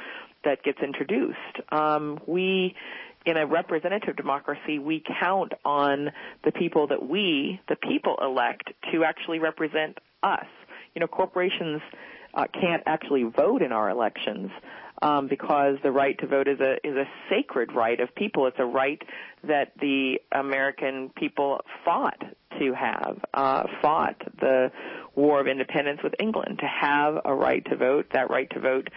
that 0.44 0.64
gets 0.64 0.80
introduced. 0.82 1.38
Um, 1.72 2.20
we 2.28 2.76
in 3.26 3.38
a 3.38 3.46
representative 3.46 4.18
democracy, 4.18 4.80
we 4.80 5.02
count 5.20 5.54
on 5.64 6.12
the 6.44 6.52
people 6.52 6.88
that 6.88 7.08
we, 7.08 7.62
the 7.70 7.78
people, 7.78 8.18
elect 8.22 8.70
to 8.92 9.06
actually 9.06 9.40
represent 9.40 9.98
us. 10.22 10.46
You 10.94 11.00
know, 11.00 11.08
corporations 11.08 11.82
uh, 12.34 12.46
can't 12.54 12.84
actually 12.86 13.24
vote 13.24 13.62
in 13.62 13.72
our 13.72 13.90
elections 13.90 14.52
um, 15.04 15.28
because 15.28 15.76
the 15.84 15.92
right 15.92 16.18
to 16.20 16.28
vote 16.28 16.48
is 16.48 16.60
a 16.62 16.76
is 16.88 16.96
a 16.96 17.04
sacred 17.30 17.74
right 17.74 18.00
of 18.00 18.16
people. 18.16 18.48
It's 18.48 18.58
a 18.58 18.66
right 18.66 19.02
that 19.44 19.74
the 19.80 20.20
American 20.32 21.12
people 21.16 21.60
fought 21.84 22.22
to 22.60 22.74
have, 22.74 23.20
uh, 23.34 23.64
fought 23.82 24.16
the 24.40 24.72
War 25.16 25.42
of 25.42 25.48
Independence 25.48 26.00
with 26.04 26.14
England 26.20 26.60
to 26.60 26.68
have 26.68 27.20
a 27.26 27.36
right 27.36 27.64
to 27.66 27.76
vote. 27.76 28.06
That 28.14 28.30
right 28.30 28.50
to 28.52 28.60
vote 28.60 28.88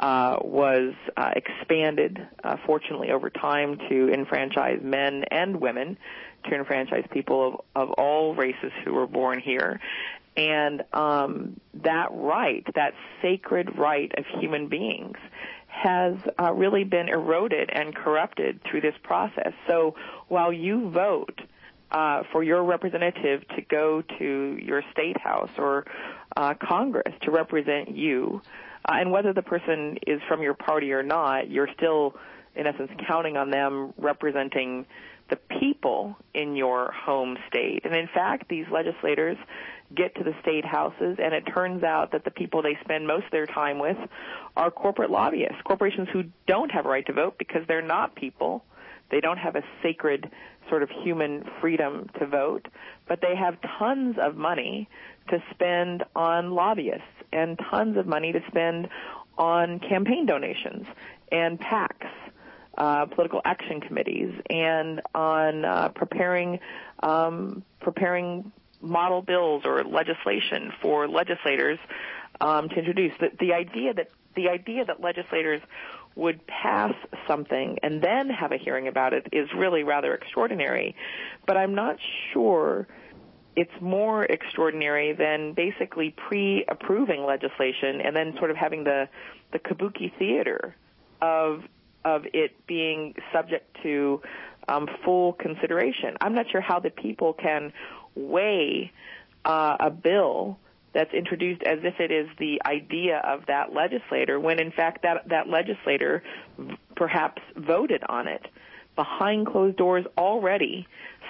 uh, 0.00 0.38
was 0.42 0.94
uh, 1.16 1.30
expanded, 1.36 2.18
uh, 2.42 2.56
fortunately, 2.66 3.12
over 3.12 3.30
time 3.30 3.78
to 3.88 4.10
enfranchise 4.12 4.80
men 4.82 5.24
and 5.30 5.60
women, 5.60 5.96
to 6.50 6.56
enfranchise 6.56 7.04
people 7.12 7.62
of, 7.76 7.88
of 7.88 7.90
all 7.92 8.34
races 8.34 8.72
who 8.84 8.94
were 8.94 9.06
born 9.06 9.38
here. 9.38 9.80
And 10.36 10.82
um, 10.92 11.60
that 11.82 12.08
right, 12.12 12.66
that 12.74 12.94
sacred 13.20 13.76
right 13.76 14.10
of 14.16 14.24
human 14.40 14.68
beings, 14.68 15.18
has 15.66 16.16
uh, 16.38 16.52
really 16.52 16.84
been 16.84 17.08
eroded 17.08 17.70
and 17.72 17.94
corrupted 17.94 18.60
through 18.64 18.82
this 18.82 18.94
process. 19.02 19.52
So 19.66 19.94
while 20.28 20.52
you 20.52 20.90
vote 20.90 21.40
uh, 21.90 22.22
for 22.30 22.42
your 22.42 22.62
representative 22.62 23.46
to 23.48 23.62
go 23.62 24.02
to 24.18 24.58
your 24.62 24.82
state 24.92 25.18
house 25.18 25.50
or 25.58 25.84
uh, 26.36 26.54
Congress 26.54 27.14
to 27.22 27.30
represent 27.30 27.96
you, 27.96 28.42
uh, 28.84 28.92
and 28.94 29.12
whether 29.12 29.32
the 29.32 29.42
person 29.42 29.98
is 30.06 30.20
from 30.28 30.42
your 30.42 30.54
party 30.54 30.92
or 30.92 31.02
not, 31.02 31.50
you're 31.50 31.68
still, 31.76 32.14
in 32.54 32.66
essence, 32.66 32.90
counting 33.06 33.36
on 33.36 33.50
them 33.50 33.92
representing 33.96 34.86
the 35.30 35.36
people 35.60 36.16
in 36.34 36.56
your 36.56 36.92
home 36.92 37.38
state. 37.48 37.82
And 37.84 37.94
in 37.94 38.08
fact, 38.08 38.48
these 38.48 38.66
legislators 38.70 39.38
get 39.94 40.14
to 40.16 40.24
the 40.24 40.34
state 40.42 40.64
houses, 40.64 41.18
and 41.22 41.34
it 41.34 41.42
turns 41.42 41.82
out 41.82 42.12
that 42.12 42.24
the 42.24 42.30
people 42.30 42.62
they 42.62 42.76
spend 42.84 43.06
most 43.06 43.26
of 43.26 43.30
their 43.30 43.46
time 43.46 43.78
with 43.78 43.96
are 44.56 44.70
corporate 44.70 45.10
lobbyists, 45.10 45.60
corporations 45.64 46.08
who 46.12 46.24
don't 46.46 46.70
have 46.70 46.86
a 46.86 46.88
right 46.88 47.06
to 47.06 47.12
vote 47.12 47.36
because 47.38 47.62
they're 47.68 47.82
not 47.82 48.14
people. 48.14 48.64
They 49.10 49.20
don't 49.20 49.38
have 49.38 49.56
a 49.56 49.62
sacred 49.82 50.30
sort 50.68 50.82
of 50.82 50.90
human 50.90 51.44
freedom 51.60 52.08
to 52.18 52.26
vote, 52.26 52.66
but 53.06 53.20
they 53.20 53.36
have 53.36 53.56
tons 53.78 54.16
of 54.18 54.36
money 54.36 54.88
to 55.28 55.42
spend 55.50 56.04
on 56.16 56.52
lobbyists 56.52 57.02
and 57.32 57.58
tons 57.70 57.96
of 57.96 58.06
money 58.06 58.32
to 58.32 58.40
spend 58.48 58.88
on 59.38 59.78
campaign 59.80 60.26
donations 60.26 60.86
and 61.30 61.60
PACs. 61.60 62.08
Uh, 62.78 63.04
political 63.04 63.42
action 63.44 63.82
committees 63.82 64.32
and 64.48 65.02
on 65.14 65.62
uh, 65.62 65.90
preparing 65.90 66.58
um, 67.02 67.62
preparing 67.80 68.50
model 68.82 69.22
bills 69.22 69.62
or 69.64 69.84
legislation 69.84 70.72
for 70.82 71.08
legislators 71.08 71.78
um, 72.40 72.68
to 72.68 72.76
introduce. 72.76 73.12
The, 73.18 73.28
the 73.38 73.52
idea 73.54 73.94
that 73.94 74.08
the 74.34 74.48
idea 74.48 74.84
that 74.84 75.00
legislators 75.00 75.60
would 76.14 76.46
pass 76.46 76.94
something 77.26 77.78
and 77.82 78.02
then 78.02 78.28
have 78.28 78.52
a 78.52 78.58
hearing 78.58 78.88
about 78.88 79.12
it 79.12 79.28
is 79.32 79.48
really 79.56 79.82
rather 79.82 80.14
extraordinary. 80.14 80.94
But 81.46 81.56
I'm 81.56 81.74
not 81.74 81.96
sure 82.32 82.86
it's 83.54 83.72
more 83.80 84.24
extraordinary 84.24 85.12
than 85.12 85.52
basically 85.52 86.14
pre-approving 86.28 87.24
legislation 87.24 88.00
and 88.00 88.16
then 88.16 88.34
sort 88.38 88.50
of 88.50 88.56
having 88.56 88.84
the 88.84 89.08
the 89.52 89.58
kabuki 89.58 90.10
theater 90.18 90.74
of 91.20 91.62
of 92.04 92.24
it 92.32 92.66
being 92.66 93.14
subject 93.32 93.76
to 93.82 94.20
um, 94.68 94.88
full 95.04 95.32
consideration. 95.34 96.16
I'm 96.20 96.34
not 96.34 96.46
sure 96.50 96.60
how 96.60 96.80
the 96.80 96.90
people 96.90 97.32
can 97.32 97.72
weigh 98.14 98.92
uh, 99.44 99.76
a 99.80 99.90
bill 99.90 100.58
that's 100.92 101.12
introduced 101.14 101.62
as 101.62 101.78
if 101.82 102.00
it 102.00 102.10
is 102.10 102.28
the 102.38 102.60
idea 102.66 103.18
of 103.24 103.46
that 103.46 103.72
legislator 103.72 104.38
when 104.38 104.60
in 104.60 104.70
fact 104.70 105.02
that 105.02 105.28
that 105.28 105.48
legislator 105.48 106.22
v- 106.58 106.76
perhaps 106.96 107.40
voted 107.56 108.02
on 108.08 108.28
it 108.28 108.46
behind 108.94 109.46
closed 109.46 109.76
doors 109.78 110.04
already 110.18 110.86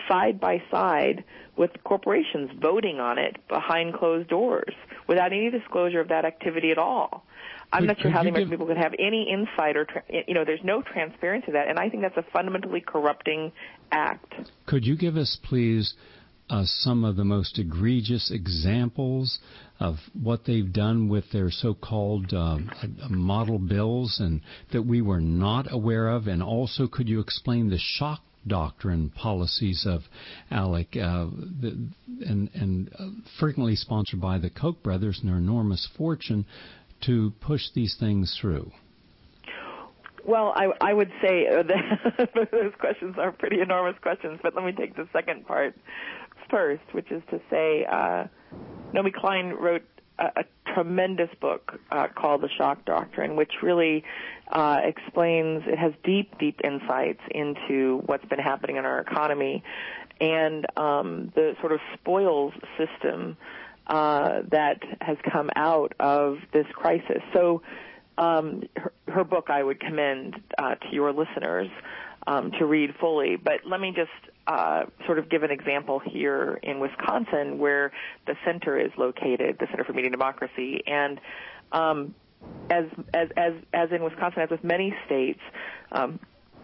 side 0.09 0.41
by 0.41 0.61
side 0.71 1.23
with 1.57 1.71
corporations 1.85 2.51
voting 2.61 2.99
on 2.99 3.19
it 3.19 3.37
behind 3.49 3.95
closed 3.95 4.29
doors 4.29 4.75
without 5.07 5.33
any 5.33 5.49
disclosure 5.51 6.01
of 6.01 6.09
that 6.09 6.25
activity 6.25 6.71
at 6.71 6.79
all. 6.79 7.25
I'm 7.73 7.81
Could- 7.81 7.89
not 7.89 8.01
sure 8.01 8.11
how 8.11 8.23
the 8.23 8.29
American 8.29 8.51
give- 8.51 8.59
people 8.59 8.67
could 8.67 8.77
have 8.77 8.95
any 8.99 9.31
insight 9.31 9.77
or, 9.77 9.85
tra- 9.87 10.03
you 10.29 10.35
know, 10.35 10.45
there's 10.45 10.63
no 10.63 10.83
transparency 10.83 11.47
to 11.47 11.53
that, 11.53 11.69
and 11.69 11.79
I 11.79 11.89
think 11.89 12.03
that's 12.03 12.17
a 12.17 12.23
fundamentally 12.31 12.81
corrupting 12.81 13.53
act. 13.91 14.35
Could 14.67 14.85
you 14.87 14.97
give 14.97 15.17
us, 15.17 15.39
please, 15.43 15.95
uh, 16.51 16.65
some 16.65 17.03
of 17.05 17.17
the 17.17 17.25
most 17.25 17.59
egregious 17.59 18.31
examples 18.31 19.39
of 19.81 19.97
what 20.23 20.45
they've 20.45 20.73
done 20.73 21.09
with 21.09 21.31
their 21.33 21.51
so-called 21.51 22.33
uh, 22.35 22.59
uh, 22.83 23.09
model 23.09 23.59
bills 23.59 24.21
and 24.21 24.43
that 24.73 24.83
we 24.83 25.01
were 25.01 25.21
not 25.21 25.73
aware 25.73 26.09
of? 26.09 26.27
And 26.27 26.43
also, 26.43 26.87
could 26.87 27.09
you 27.09 27.21
explain 27.21 27.71
the 27.71 27.79
shock 27.79 28.21
doctrine 28.47 29.09
policies 29.11 29.87
of 29.89 30.03
ALEC, 30.51 30.97
uh, 30.97 31.27
the, 31.61 31.89
and, 32.27 32.51
and 32.55 32.91
uh, 32.99 33.09
frequently 33.39 33.77
sponsored 33.77 34.21
by 34.21 34.37
the 34.39 34.51
Koch 34.51 34.83
brothers 34.83 35.21
and 35.21 35.31
their 35.31 35.39
enormous 35.39 35.89
fortune 35.97 36.45
to 37.03 37.33
push 37.41 37.71
these 37.75 37.97
things 37.99 38.37
through? 38.41 38.71
Well, 40.25 40.53
I, 40.55 40.69
I 40.81 40.93
would 40.93 41.11
say 41.21 41.49
uh, 41.49 41.63
that 41.65 42.29
those 42.53 42.73
questions 42.79 43.17
are 43.19 43.33
pretty 43.33 43.61
enormous 43.61 44.01
questions, 44.01 44.39
but 44.43 44.55
let 44.55 44.65
me 44.65 44.73
take 44.73 44.95
the 44.95 45.09
second 45.13 45.47
part 45.47 45.75
first, 46.49 46.83
which 46.93 47.11
is 47.11 47.23
to 47.31 47.41
say, 47.51 47.85
uh, 47.91 48.27
Naomi 48.93 49.11
Klein 49.11 49.51
wrote 49.51 49.83
a, 50.19 50.27
a 50.37 50.73
tremendous 50.75 51.31
book 51.41 51.81
uh, 51.91 52.07
called 52.15 52.43
The 52.43 52.49
Shock 52.57 52.85
Doctrine, 52.85 53.35
which 53.35 53.53
really 53.63 54.05
uh, 54.51 54.81
explains, 54.85 55.65
it 55.67 55.79
has 55.79 55.93
deep, 56.05 56.39
deep 56.39 56.61
insights 56.63 57.21
into 57.31 58.03
what's 58.07 58.25
been 58.27 58.39
happening 58.39 58.77
in 58.77 58.85
our 58.85 59.01
economy 59.01 59.65
and 60.21 60.67
um, 60.77 61.33
the 61.35 61.57
sort 61.61 61.73
of 61.73 61.81
spoils 61.95 62.53
system 62.79 63.37
uh, 63.87 64.43
that 64.51 64.83
has 65.01 65.17
come 65.31 65.51
out 65.57 65.95
of 66.01 66.39
this 66.53 66.67
crisis. 66.73 67.23
So, 67.33 67.63
um, 68.19 68.63
her, 68.77 68.93
her 69.09 69.25
book 69.25 69.49
I 69.49 69.63
would 69.63 69.81
commend 69.81 70.37
uh, 70.59 70.75
to 70.75 70.89
your 70.93 71.13
listeners 71.13 71.69
um, 72.27 72.53
to 72.53 72.67
read 72.67 72.95
fully. 73.01 73.37
But 73.37 73.61
let 73.67 73.81
me 73.81 73.93
just 73.95 74.11
uh, 74.47 74.85
sort 75.07 75.19
of 75.19 75.29
give 75.29 75.43
an 75.43 75.51
example 75.51 75.99
here 75.99 76.59
in 76.63 76.79
Wisconsin, 76.81 77.59
where 77.59 77.93
the 78.27 78.35
center 78.45 78.79
is 78.79 78.91
located, 78.97 79.57
the 79.59 79.67
Center 79.69 79.85
for 79.85 79.93
Media 79.93 80.09
and 80.09 80.13
Democracy, 80.13 80.83
and 80.87 81.21
um, 81.73 82.15
as 82.71 82.85
as 83.15 83.29
as 83.37 83.53
as 83.73 83.91
in 83.93 84.03
Wisconsin, 84.03 84.43
as 84.43 84.51
with 84.51 84.65
many 84.65 84.95
states, 85.07 85.41
um, 85.93 86.19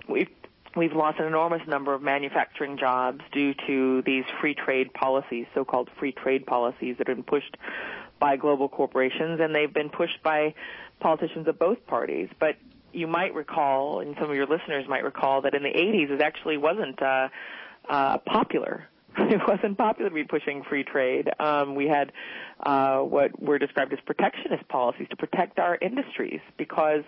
we've 0.08 0.28
we've 0.76 0.92
lost 0.92 1.18
an 1.18 1.26
enormous 1.26 1.62
number 1.66 1.94
of 1.94 2.02
manufacturing 2.02 2.78
jobs 2.78 3.20
due 3.32 3.54
to 3.66 4.02
these 4.02 4.24
free 4.40 4.54
trade 4.54 4.92
policies, 4.92 5.46
so-called 5.54 5.88
free 5.98 6.12
trade 6.12 6.46
policies 6.46 6.96
that 6.98 7.08
have 7.08 7.16
been 7.16 7.24
pushed 7.24 7.56
by 8.18 8.36
global 8.36 8.68
corporations, 8.68 9.40
and 9.40 9.54
they've 9.54 9.72
been 9.72 9.90
pushed 9.90 10.22
by 10.22 10.54
politicians 11.00 11.46
of 11.48 11.58
both 11.58 11.86
parties. 11.86 12.28
But 12.38 12.56
you 12.92 13.06
might 13.06 13.34
recall, 13.34 14.00
and 14.00 14.16
some 14.20 14.30
of 14.30 14.36
your 14.36 14.46
listeners 14.46 14.86
might 14.88 15.04
recall, 15.04 15.42
that 15.42 15.54
in 15.54 15.62
the 15.62 15.68
80s 15.68 16.10
it 16.10 16.20
actually 16.20 16.56
wasn't 16.56 17.00
uh, 17.02 17.28
uh, 17.88 18.18
popular. 18.18 18.88
It 19.20 19.40
wasn't 19.48 19.76
popular 19.76 20.10
to 20.10 20.14
be 20.14 20.22
pushing 20.22 20.62
free 20.62 20.84
trade. 20.84 21.28
Um, 21.40 21.74
we 21.74 21.88
had 21.88 22.12
uh, 22.60 22.98
what 22.98 23.40
were 23.42 23.58
described 23.58 23.92
as 23.92 23.98
protectionist 24.06 24.68
policies 24.68 25.08
to 25.10 25.16
protect 25.16 25.58
our 25.58 25.76
industries 25.80 26.40
because 26.56 27.02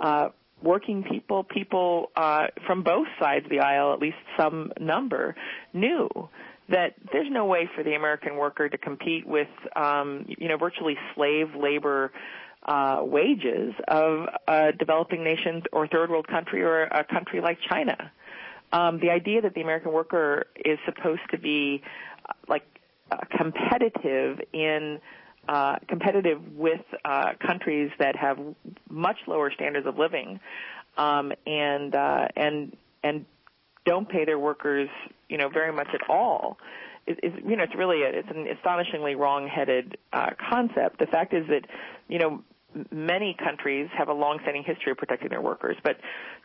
uh, 0.00 0.28
working 0.62 1.04
people, 1.04 1.44
people 1.44 2.10
uh, 2.16 2.48
from 2.66 2.82
both 2.82 3.06
sides 3.20 3.44
of 3.44 3.50
the 3.50 3.60
aisle, 3.60 3.92
at 3.92 4.00
least 4.00 4.16
some 4.36 4.72
number, 4.80 5.34
knew 5.72 6.08
that 6.68 6.94
there's 7.12 7.30
no 7.30 7.46
way 7.46 7.68
for 7.74 7.82
the 7.82 7.94
American 7.94 8.36
worker 8.36 8.68
to 8.68 8.76
compete 8.76 9.26
with, 9.26 9.48
um, 9.74 10.26
you 10.26 10.48
know, 10.48 10.56
virtually 10.56 10.96
slave 11.14 11.54
labor 11.54 12.12
uh, 12.64 13.00
wages 13.02 13.72
of 13.86 14.26
a 14.46 14.72
developing 14.72 15.24
nation 15.24 15.62
or 15.72 15.86
third 15.86 16.10
world 16.10 16.26
country 16.26 16.62
or 16.62 16.82
a 16.82 17.04
country 17.04 17.40
like 17.40 17.58
China. 17.68 18.12
Um, 18.72 19.00
the 19.00 19.10
idea 19.10 19.40
that 19.42 19.54
the 19.54 19.62
American 19.62 19.92
worker 19.92 20.46
is 20.56 20.78
supposed 20.84 21.22
to 21.30 21.38
be 21.38 21.82
uh, 22.28 22.32
like 22.48 22.64
uh, 23.10 23.16
competitive 23.34 24.40
in 24.52 25.00
uh, 25.48 25.76
competitive 25.88 26.40
with 26.54 26.82
uh, 27.04 27.32
countries 27.44 27.90
that 27.98 28.14
have 28.16 28.38
much 28.88 29.16
lower 29.26 29.50
standards 29.50 29.86
of 29.86 29.98
living 29.98 30.38
um, 30.96 31.32
and 31.46 31.94
uh, 31.94 32.28
and 32.36 32.76
and 33.02 33.24
don't 33.86 34.08
pay 34.08 34.24
their 34.24 34.38
workers, 34.38 34.90
you 35.28 35.38
know, 35.38 35.48
very 35.48 35.72
much 35.72 35.88
at 35.94 36.10
all. 36.10 36.58
Is, 37.06 37.16
is 37.22 37.32
you 37.48 37.56
know, 37.56 37.62
it's 37.62 37.74
really 37.74 38.02
a, 38.02 38.08
it's 38.10 38.28
an 38.28 38.46
astonishingly 38.46 39.14
wrong-headed 39.14 39.96
uh, 40.12 40.30
concept. 40.50 40.98
The 40.98 41.06
fact 41.06 41.32
is 41.32 41.46
that, 41.48 41.62
you 42.08 42.18
know, 42.18 42.42
many 42.90 43.34
countries 43.42 43.88
have 43.96 44.08
a 44.08 44.12
long-standing 44.12 44.64
history 44.64 44.92
of 44.92 44.98
protecting 44.98 45.30
their 45.30 45.40
workers. 45.40 45.76
But 45.82 45.96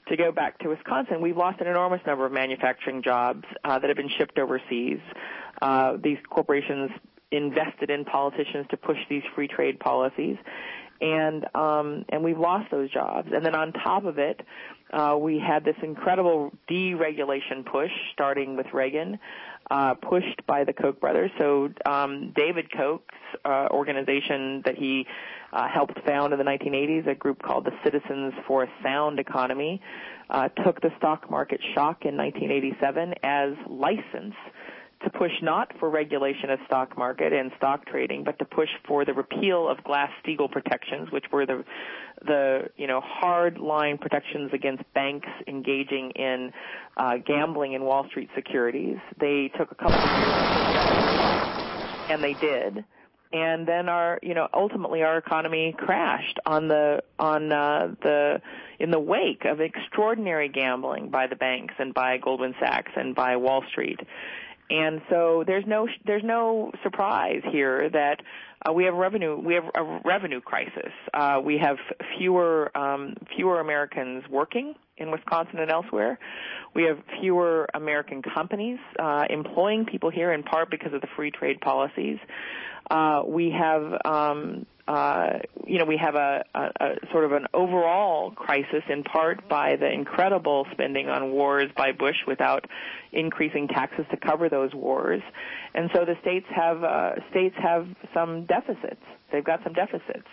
to 0.08 0.16
go 0.16 0.32
back 0.32 0.60
to 0.60 0.70
Wisconsin, 0.70 1.20
we've 1.22 1.36
lost 1.36 1.60
an 1.60 1.68
enormous 1.68 2.00
number 2.06 2.26
of 2.26 2.32
manufacturing 2.32 3.04
jobs 3.04 3.44
uh, 3.66 3.80
that 3.80 3.90
have 3.90 3.98
been 3.98 4.10
shipped 4.18 4.40
overseas. 4.40 5.00
Uh, 5.62 5.98
these 6.02 6.18
corporations 6.30 6.92
invested 7.34 7.90
in 7.90 8.06
politicians 8.06 8.68
to 8.70 8.78
push 8.78 8.98
these 9.10 9.24
free 9.36 9.48
trade 9.48 9.80
policies, 9.80 10.38
and 11.02 11.46
um, 11.56 12.06
and 12.10 12.24
we've 12.24 12.40
lost 12.40 12.72
those 12.72 12.90
jobs. 12.92 13.30
And 13.34 13.46
then 13.46 13.56
on 13.56 13.74
top 13.74 14.06
of 14.06 14.20
it, 14.20 14.40
uh, 14.94 15.18
we 15.20 15.40
had 15.40 15.66
this 15.66 15.76
incredible 15.82 16.52
deregulation 16.70 17.66
push, 17.66 17.92
starting 18.14 18.56
with 18.56 18.68
Reagan, 18.74 19.20
uh, 19.72 19.96
pushed 19.96 20.46
by 20.48 20.64
the 20.64 20.74
Koch 20.74 21.00
brothers. 21.00 21.32
So 21.40 21.70
um, 21.86 22.32
David 22.36 22.72
Koch's 22.72 23.04
uh, 23.44 23.68
organization 23.72 24.62
that 24.66 24.78
he 24.78 25.08
uh, 25.52 25.68
helped 25.68 26.00
found 26.06 26.32
in 26.34 26.40
the 26.40 26.46
1980s, 26.46 27.08
a 27.08 27.16
group 27.16 27.42
called 27.42 27.66
the 27.66 27.74
Citizens 27.84 28.34
for 28.48 28.64
a 28.64 28.68
Sound 28.84 29.20
Economy, 29.20 29.82
uh, 30.30 30.50
took 30.64 30.80
the 30.82 30.92
stock 30.98 31.30
market 31.30 31.60
shock 31.74 32.06
in 32.06 32.16
1987 32.16 33.16
as 33.24 33.54
license 33.68 34.36
to 35.04 35.10
push 35.10 35.32
not 35.42 35.72
for 35.80 35.90
regulation 35.90 36.50
of 36.50 36.60
stock 36.66 36.98
market 36.98 37.34
and 37.34 37.52
stock 37.58 37.86
trading, 37.86 38.24
but 38.24 38.40
to 38.40 38.46
push 38.46 38.70
for 38.88 39.04
the 39.06 39.14
repeal 39.14 39.68
of 39.68 39.84
Glass-Steagall 39.84 40.50
protections, 40.52 41.12
which 41.12 41.26
were 41.32 41.46
the 41.46 41.64
the 42.26 42.70
you 42.78 42.88
know 42.88 43.02
hard 43.04 43.58
line 43.58 43.98
protections 43.98 44.52
against 44.54 44.84
banks 44.94 45.28
engaging 45.48 46.12
in 46.12 46.52
uh, 46.98 47.18
gambling 47.26 47.74
in 47.74 47.84
Wall 47.84 48.06
Street 48.10 48.30
securities. 48.36 48.98
They 49.20 49.52
took 49.58 49.72
a 49.72 49.76
couple 49.76 49.94
of 49.94 50.06
years, 50.06 50.16
and 52.10 52.24
they 52.24 52.34
did. 52.34 52.86
And 53.34 53.68
then 53.68 53.90
our, 53.90 54.20
you 54.22 54.36
know, 54.36 54.48
ultimately 54.54 55.02
our 55.02 55.18
economy 55.18 55.76
crashed 55.76 56.40
on 56.46 56.68
the 56.68 57.02
on 57.18 57.52
uh, 57.52 57.96
the 58.04 58.42
in 58.80 58.92
the 58.92 59.00
wake 59.00 59.46
of 59.46 59.60
extraordinary 59.60 60.50
gambling 60.50 61.10
by 61.10 61.26
the 61.26 61.36
banks 61.36 61.74
and 61.80 61.96
by 61.96 62.18
Goldman 62.18 62.54
Sachs 62.60 62.92
and 62.96 63.16
by 63.16 63.38
Wall 63.38 63.64
Street. 63.72 64.00
And 64.70 65.02
so 65.10 65.44
there's 65.46 65.66
no 65.68 65.88
there's 66.06 66.24
no 66.24 66.72
surprise 66.84 67.42
here 67.52 67.90
that 67.90 68.22
uh, 68.68 68.72
we 68.74 68.86
have 68.86 68.94
revenue 68.94 69.38
we 69.38 69.56
have 69.56 69.66
a 69.76 70.00
revenue 70.06 70.42
crisis. 70.42 70.92
Uh, 71.14 71.42
we 71.44 71.58
have 71.58 71.78
fewer 72.18 72.76
um, 72.78 73.16
fewer 73.36 73.60
Americans 73.60 74.24
working 74.30 74.76
in 74.98 75.12
Wisconsin 75.12 75.60
and 75.60 75.72
elsewhere. 75.72 76.20
We 76.74 76.84
have 76.84 76.98
fewer 77.20 77.68
American 77.74 78.22
companies 78.22 78.80
uh, 79.00 79.26
employing 79.30 79.86
people 79.86 80.10
here 80.10 80.32
in 80.32 80.44
part 80.44 80.70
because 80.70 80.94
of 80.94 81.02
the 81.02 81.08
free 81.16 81.32
trade 81.32 81.60
policies. 81.62 82.18
Uh, 82.90 83.24
we 83.26 83.52
have 83.52 84.02
um, 84.06 84.66
uh, 84.88 85.40
you 85.66 85.80
know, 85.80 85.86
we 85.86 85.96
have 85.96 86.16
a, 86.16 86.44
a, 86.54 86.62
a 86.80 86.96
sort 87.12 87.24
of 87.24 87.32
an 87.32 87.48
overall 87.54 88.32
crisis 88.32 88.84
in 88.90 89.04
part 89.04 89.48
by 89.48 89.78
the 89.78 89.90
incredible 89.90 90.68
spending 90.74 91.08
on 91.08 91.32
wars 91.32 91.72
by 91.78 91.94
Bush 91.94 92.18
without 92.28 92.66
increasing 93.14 93.70
taxes 93.70 94.06
to 94.12 94.18
cover 94.18 94.50
those 94.50 94.74
wars, 94.74 95.22
and 95.74 95.90
so 95.94 96.04
the 96.04 96.16
states 96.22 96.46
have 96.54 96.84
uh, 96.84 97.12
states 97.32 97.56
have 97.62 97.88
some 98.14 98.46
deficits. 98.46 99.02
They've 99.32 99.44
got 99.44 99.64
some 99.64 99.74
deficits. 99.74 100.28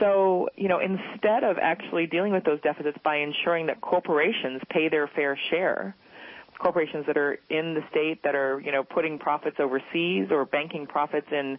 So, 0.00 0.48
you 0.56 0.68
know, 0.68 0.80
instead 0.80 1.44
of 1.44 1.56
actually 1.60 2.06
dealing 2.06 2.32
with 2.32 2.44
those 2.44 2.60
deficits 2.62 2.98
by 3.04 3.16
ensuring 3.16 3.66
that 3.66 3.80
corporations 3.80 4.60
pay 4.68 4.88
their 4.88 5.08
fair 5.08 5.38
share, 5.50 5.94
corporations 6.58 7.06
that 7.06 7.16
are 7.16 7.38
in 7.50 7.74
the 7.74 7.82
state 7.90 8.22
that 8.22 8.34
are, 8.34 8.60
you 8.60 8.72
know, 8.72 8.84
putting 8.84 9.18
profits 9.18 9.56
overseas 9.58 10.28
or 10.30 10.44
banking 10.44 10.86
profits 10.86 11.28
in 11.30 11.58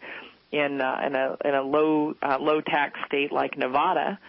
in 0.52 0.82
uh, 0.82 1.02
in 1.06 1.16
a 1.16 1.38
in 1.46 1.56
a 1.56 1.62
low 1.62 2.16
uh, 2.22 2.38
low 2.40 2.62
tax 2.62 3.00
state 3.08 3.32
like 3.32 3.58
Nevada, 3.58 4.20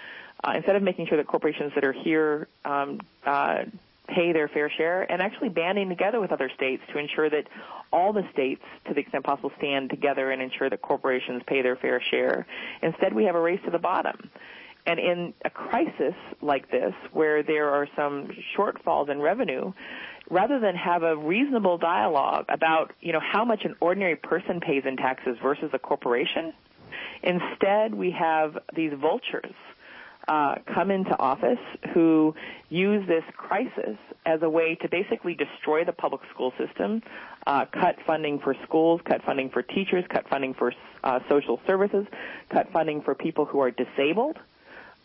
uh, 0.42 0.52
instead 0.56 0.76
of 0.76 0.82
making 0.82 1.06
sure 1.06 1.16
that 1.16 1.26
corporations 1.26 1.72
that 1.74 1.84
are 1.84 1.92
here 1.92 2.48
um, 2.64 3.00
uh, 3.24 3.64
pay 4.08 4.32
their 4.32 4.48
fair 4.48 4.70
share 4.70 5.10
and 5.10 5.20
actually 5.20 5.48
banding 5.48 5.88
together 5.88 6.20
with 6.20 6.32
other 6.32 6.50
states 6.54 6.82
to 6.92 6.98
ensure 6.98 7.28
that 7.28 7.46
all 7.92 8.12
the 8.12 8.22
states, 8.32 8.62
to 8.86 8.94
the 8.94 9.00
extent 9.00 9.24
possible, 9.24 9.50
stand 9.58 9.90
together 9.90 10.30
and 10.30 10.42
ensure 10.42 10.68
that 10.68 10.82
corporations 10.82 11.42
pay 11.46 11.62
their 11.62 11.76
fair 11.76 12.02
share. 12.10 12.46
Instead, 12.82 13.12
we 13.14 13.24
have 13.24 13.34
a 13.34 13.40
race 13.40 13.60
to 13.64 13.70
the 13.70 13.78
bottom. 13.78 14.30
And 14.86 15.00
in 15.00 15.34
a 15.44 15.50
crisis 15.50 16.14
like 16.40 16.70
this, 16.70 16.94
where 17.12 17.42
there 17.42 17.70
are 17.70 17.88
some 17.96 18.28
shortfalls 18.56 19.08
in 19.08 19.20
revenue, 19.20 19.72
rather 20.30 20.58
than 20.58 20.74
have 20.74 21.02
a 21.02 21.16
reasonable 21.16 21.78
dialogue 21.78 22.46
about, 22.48 22.92
you 23.00 23.12
know, 23.12 23.20
how 23.20 23.44
much 23.44 23.64
an 23.64 23.74
ordinary 23.80 24.16
person 24.16 24.60
pays 24.60 24.84
in 24.84 24.96
taxes 24.96 25.36
versus 25.42 25.70
a 25.72 25.78
corporation, 25.78 26.52
instead 27.22 27.94
we 27.94 28.10
have 28.10 28.58
these 28.74 28.92
vultures 28.92 29.54
uh, 30.28 30.56
come 30.74 30.90
into 30.90 31.16
office 31.18 31.58
who 31.94 32.34
use 32.68 33.06
this 33.06 33.22
crisis 33.36 33.96
as 34.24 34.42
a 34.42 34.50
way 34.50 34.74
to 34.74 34.88
basically 34.88 35.34
destroy 35.34 35.84
the 35.84 35.92
public 35.92 36.20
school 36.32 36.52
system, 36.58 37.00
uh, 37.46 37.64
cut 37.66 37.96
funding 38.04 38.40
for 38.40 38.56
schools, 38.64 39.00
cut 39.04 39.22
funding 39.22 39.48
for 39.50 39.62
teachers, 39.62 40.04
cut 40.08 40.28
funding 40.28 40.52
for 40.52 40.72
uh, 41.04 41.20
social 41.28 41.60
services, 41.64 42.06
cut 42.50 42.70
funding 42.72 43.02
for 43.02 43.14
people 43.14 43.44
who 43.44 43.60
are 43.60 43.70
disabled. 43.70 44.36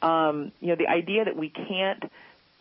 Um, 0.02 0.52
you 0.60 0.70
know, 0.70 0.76
the 0.76 0.88
idea 0.88 1.26
that 1.26 1.38
we 1.38 1.50
can't 1.50 2.04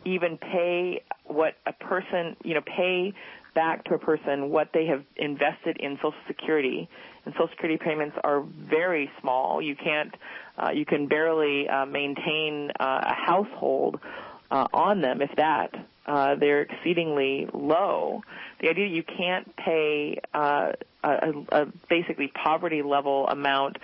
even 0.04 0.38
pay 0.38 1.02
what 1.24 1.54
a 1.66 1.72
person, 1.72 2.36
you 2.44 2.54
know, 2.54 2.62
pay 2.62 3.14
back 3.54 3.84
to 3.84 3.94
a 3.94 3.98
person 3.98 4.50
what 4.50 4.68
they 4.72 4.86
have 4.86 5.04
invested 5.16 5.76
in 5.78 5.96
Social 5.96 6.14
Security. 6.26 6.88
And 7.24 7.34
Social 7.34 7.48
Security 7.48 7.82
payments 7.82 8.16
are 8.22 8.42
very 8.42 9.10
small. 9.20 9.60
You 9.60 9.76
can't, 9.76 10.14
uh, 10.58 10.70
you 10.70 10.84
can 10.84 11.06
barely 11.06 11.68
uh, 11.68 11.86
maintain 11.86 12.70
uh, 12.78 13.00
a 13.02 13.14
household 13.14 14.00
uh, 14.50 14.66
on 14.72 15.00
them, 15.00 15.20
if 15.22 15.30
that. 15.36 15.74
Uh, 16.06 16.34
they're 16.34 16.62
exceedingly 16.62 17.46
low. 17.52 18.22
The 18.60 18.68
idea 18.68 18.86
you 18.86 19.04
can't 19.04 19.54
pay 19.56 20.18
uh, 20.34 20.72
a, 21.04 21.32
a 21.52 21.66
basically 21.88 22.28
poverty 22.28 22.82
level 22.82 23.28
amount 23.28 23.76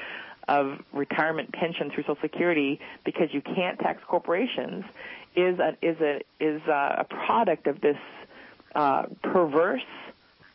of 0.49 0.79
retirement 0.93 1.53
pension 1.53 1.91
through 1.91 2.05
Social 2.05 2.19
Security 2.23 2.81
because 3.05 3.29
you 3.33 3.43
can't 3.43 3.79
tax 3.79 4.03
corporations 4.07 4.85
is 5.37 5.59
a 5.59 5.77
is 5.83 6.01
a 6.01 6.21
is 6.41 6.63
a 6.63 7.05
product 7.09 7.67
of 7.67 7.81
this 7.81 7.99
uh, 8.75 9.05
perverse 9.23 9.83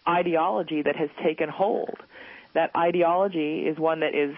ideology 0.07 0.81
that 0.81 0.95
has 0.95 1.09
taken 1.23 1.49
hold. 1.49 1.95
That 2.53 2.71
ideology 2.75 3.67
is 3.67 3.77
one 3.77 4.01
that 4.01 4.13
is 4.15 4.35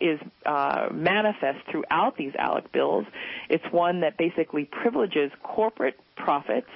is 0.00 0.18
uh, 0.46 0.88
manifest 0.92 1.58
throughout 1.70 2.16
these 2.16 2.32
ALEC 2.38 2.72
bills. 2.72 3.06
It's 3.48 3.64
one 3.70 4.00
that 4.00 4.16
basically 4.16 4.64
privileges 4.64 5.30
corporate 5.42 5.98
profits 6.16 6.70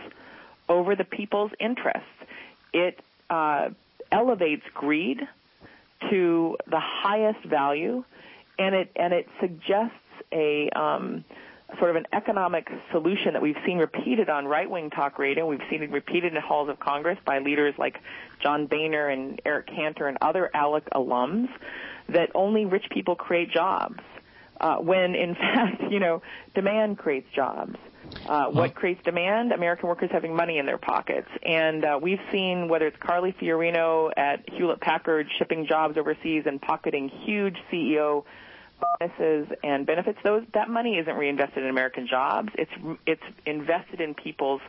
over 0.69 0.97
the 0.97 1.05
people's 1.05 1.53
interests. 1.61 2.09
It 2.73 3.01
uh, 3.31 3.71
elevates 4.11 4.65
greed 4.75 5.21
to 6.11 6.57
the 6.67 6.81
highest 6.81 7.45
value, 7.45 8.05
and 8.59 8.75
it 8.75 8.91
and 8.97 9.13
it 9.13 9.29
suggests 9.41 9.97
a 10.33 10.69
um, 10.71 11.25
sort 11.79 11.91
of 11.91 11.97
an 11.97 12.07
economic 12.13 12.71
solution 12.91 13.35
that 13.35 13.43
we've 13.43 13.57
seen 13.65 13.79
repeated 13.79 14.29
on 14.29 14.47
right-wing 14.47 14.91
talk 14.91 15.19
radio. 15.19 15.47
We've 15.47 15.63
seen 15.71 15.83
it 15.83 15.91
repeated 15.91 16.35
in 16.35 16.41
halls 16.41 16.69
of 16.69 16.79
Congress 16.79 17.19
by 17.25 17.39
leaders 17.39 17.75
like 17.79 17.99
John 18.41 18.67
Boehner 18.67 19.09
and 19.09 19.41
Eric 19.45 19.67
Cantor 19.69 20.09
and 20.09 20.19
other 20.21 20.51
ALEC 20.55 20.89
alums 20.95 21.49
that 22.09 22.31
only 22.35 22.65
rich 22.65 22.87
people 22.91 23.17
create 23.17 23.51
jobs. 23.51 24.01
Uh, 24.61 24.77
when 24.77 25.15
in 25.15 25.35
fact, 25.35 25.83
you 25.91 25.99
know, 25.99 26.23
demand 26.55 26.99
creates 26.99 27.29
jobs. 27.35 27.77
Uh, 28.27 28.47
what 28.47 28.75
creates 28.75 29.03
demand? 29.05 29.53
American 29.53 29.89
workers 29.89 30.11
having 30.13 30.35
money 30.35 30.59
in 30.59 30.67
their 30.67 30.79
pockets. 30.79 31.29
And 31.43 31.85
uh, 31.85 31.99
we've 32.01 32.21
seen 32.31 32.69
whether 32.69 32.87
it's 32.87 32.97
Carly 32.99 33.33
Fiorina 33.33 34.11
at 34.17 34.49
Hewlett 34.51 34.81
Packard 34.81 35.29
shipping 35.39 35.67
jobs 35.67 35.97
overseas 35.97 36.45
and 36.47 36.61
pocketing 36.61 37.09
huge 37.09 37.57
CEO 37.71 38.25
bonuses 38.99 39.49
and 39.63 39.87
benefits, 39.87 40.19
those 40.25 40.43
that 40.55 40.69
money 40.69 40.97
isn't 40.99 41.15
reinvested 41.15 41.63
in 41.63 41.69
American 41.71 42.07
jobs. 42.07 42.49
It's 42.55 42.71
it's 43.07 43.23
invested 43.47 44.01
in 44.01 44.15
people's 44.15 44.61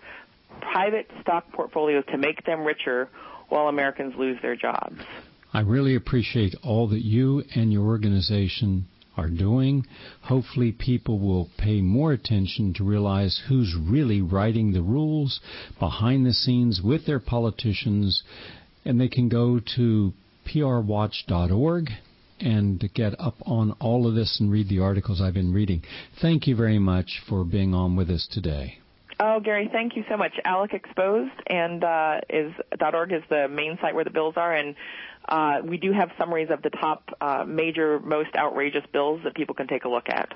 private 0.61 1.09
stock 1.21 1.51
portfolios 1.51 2.03
to 2.11 2.17
make 2.17 2.45
them 2.45 2.61
richer 2.61 3.09
while 3.49 3.67
Americans 3.67 4.13
lose 4.17 4.37
their 4.41 4.55
jobs. 4.55 4.99
I 5.53 5.61
really 5.61 5.95
appreciate 5.95 6.55
all 6.63 6.87
that 6.89 7.03
you 7.03 7.43
and 7.55 7.71
your 7.71 7.85
organization 7.85 8.87
are 9.15 9.29
doing. 9.29 9.85
Hopefully, 10.21 10.71
people 10.71 11.19
will 11.19 11.49
pay 11.57 11.81
more 11.81 12.13
attention 12.13 12.73
to 12.75 12.83
realize 12.83 13.43
who's 13.47 13.75
really 13.75 14.21
writing 14.21 14.71
the 14.71 14.81
rules 14.81 15.39
behind 15.79 16.25
the 16.25 16.33
scenes 16.33 16.81
with 16.83 17.05
their 17.05 17.19
politicians, 17.19 18.23
and 18.85 18.99
they 18.99 19.07
can 19.07 19.29
go 19.29 19.59
to 19.75 20.13
prwatch.org 20.47 21.89
and 22.39 22.83
get 22.93 23.19
up 23.19 23.35
on 23.45 23.71
all 23.79 24.07
of 24.07 24.15
this 24.15 24.39
and 24.39 24.51
read 24.51 24.69
the 24.69 24.79
articles 24.79 25.21
I've 25.21 25.33
been 25.33 25.53
reading. 25.53 25.83
Thank 26.21 26.47
you 26.47 26.55
very 26.55 26.79
much 26.79 27.21
for 27.27 27.43
being 27.43 27.73
on 27.73 27.95
with 27.95 28.09
us 28.09 28.27
today. 28.31 28.79
Oh, 29.19 29.39
Gary, 29.39 29.69
thank 29.71 29.95
you 29.95 30.03
so 30.09 30.17
much. 30.17 30.33
ALEC 30.45 30.73
Exposed 30.73 31.31
and 31.47 31.83
uh, 31.83 32.21
is 32.29 32.51
.org 32.81 33.13
is 33.13 33.21
the 33.29 33.47
main 33.47 33.77
site 33.79 33.95
where 33.95 34.03
the 34.03 34.09
bills 34.09 34.33
are, 34.37 34.53
and 34.53 34.75
uh, 35.29 35.59
we 35.63 35.77
do 35.77 35.93
have 35.93 36.09
summaries 36.17 36.49
of 36.49 36.61
the 36.61 36.69
top 36.69 37.09
uh, 37.21 37.45
major, 37.47 37.99
most 37.99 38.35
outrageous 38.35 38.83
bills 38.91 39.21
that 39.23 39.35
people 39.35 39.55
can 39.55 39.67
take 39.67 39.85
a 39.85 39.89
look 39.89 40.09
at. 40.09 40.33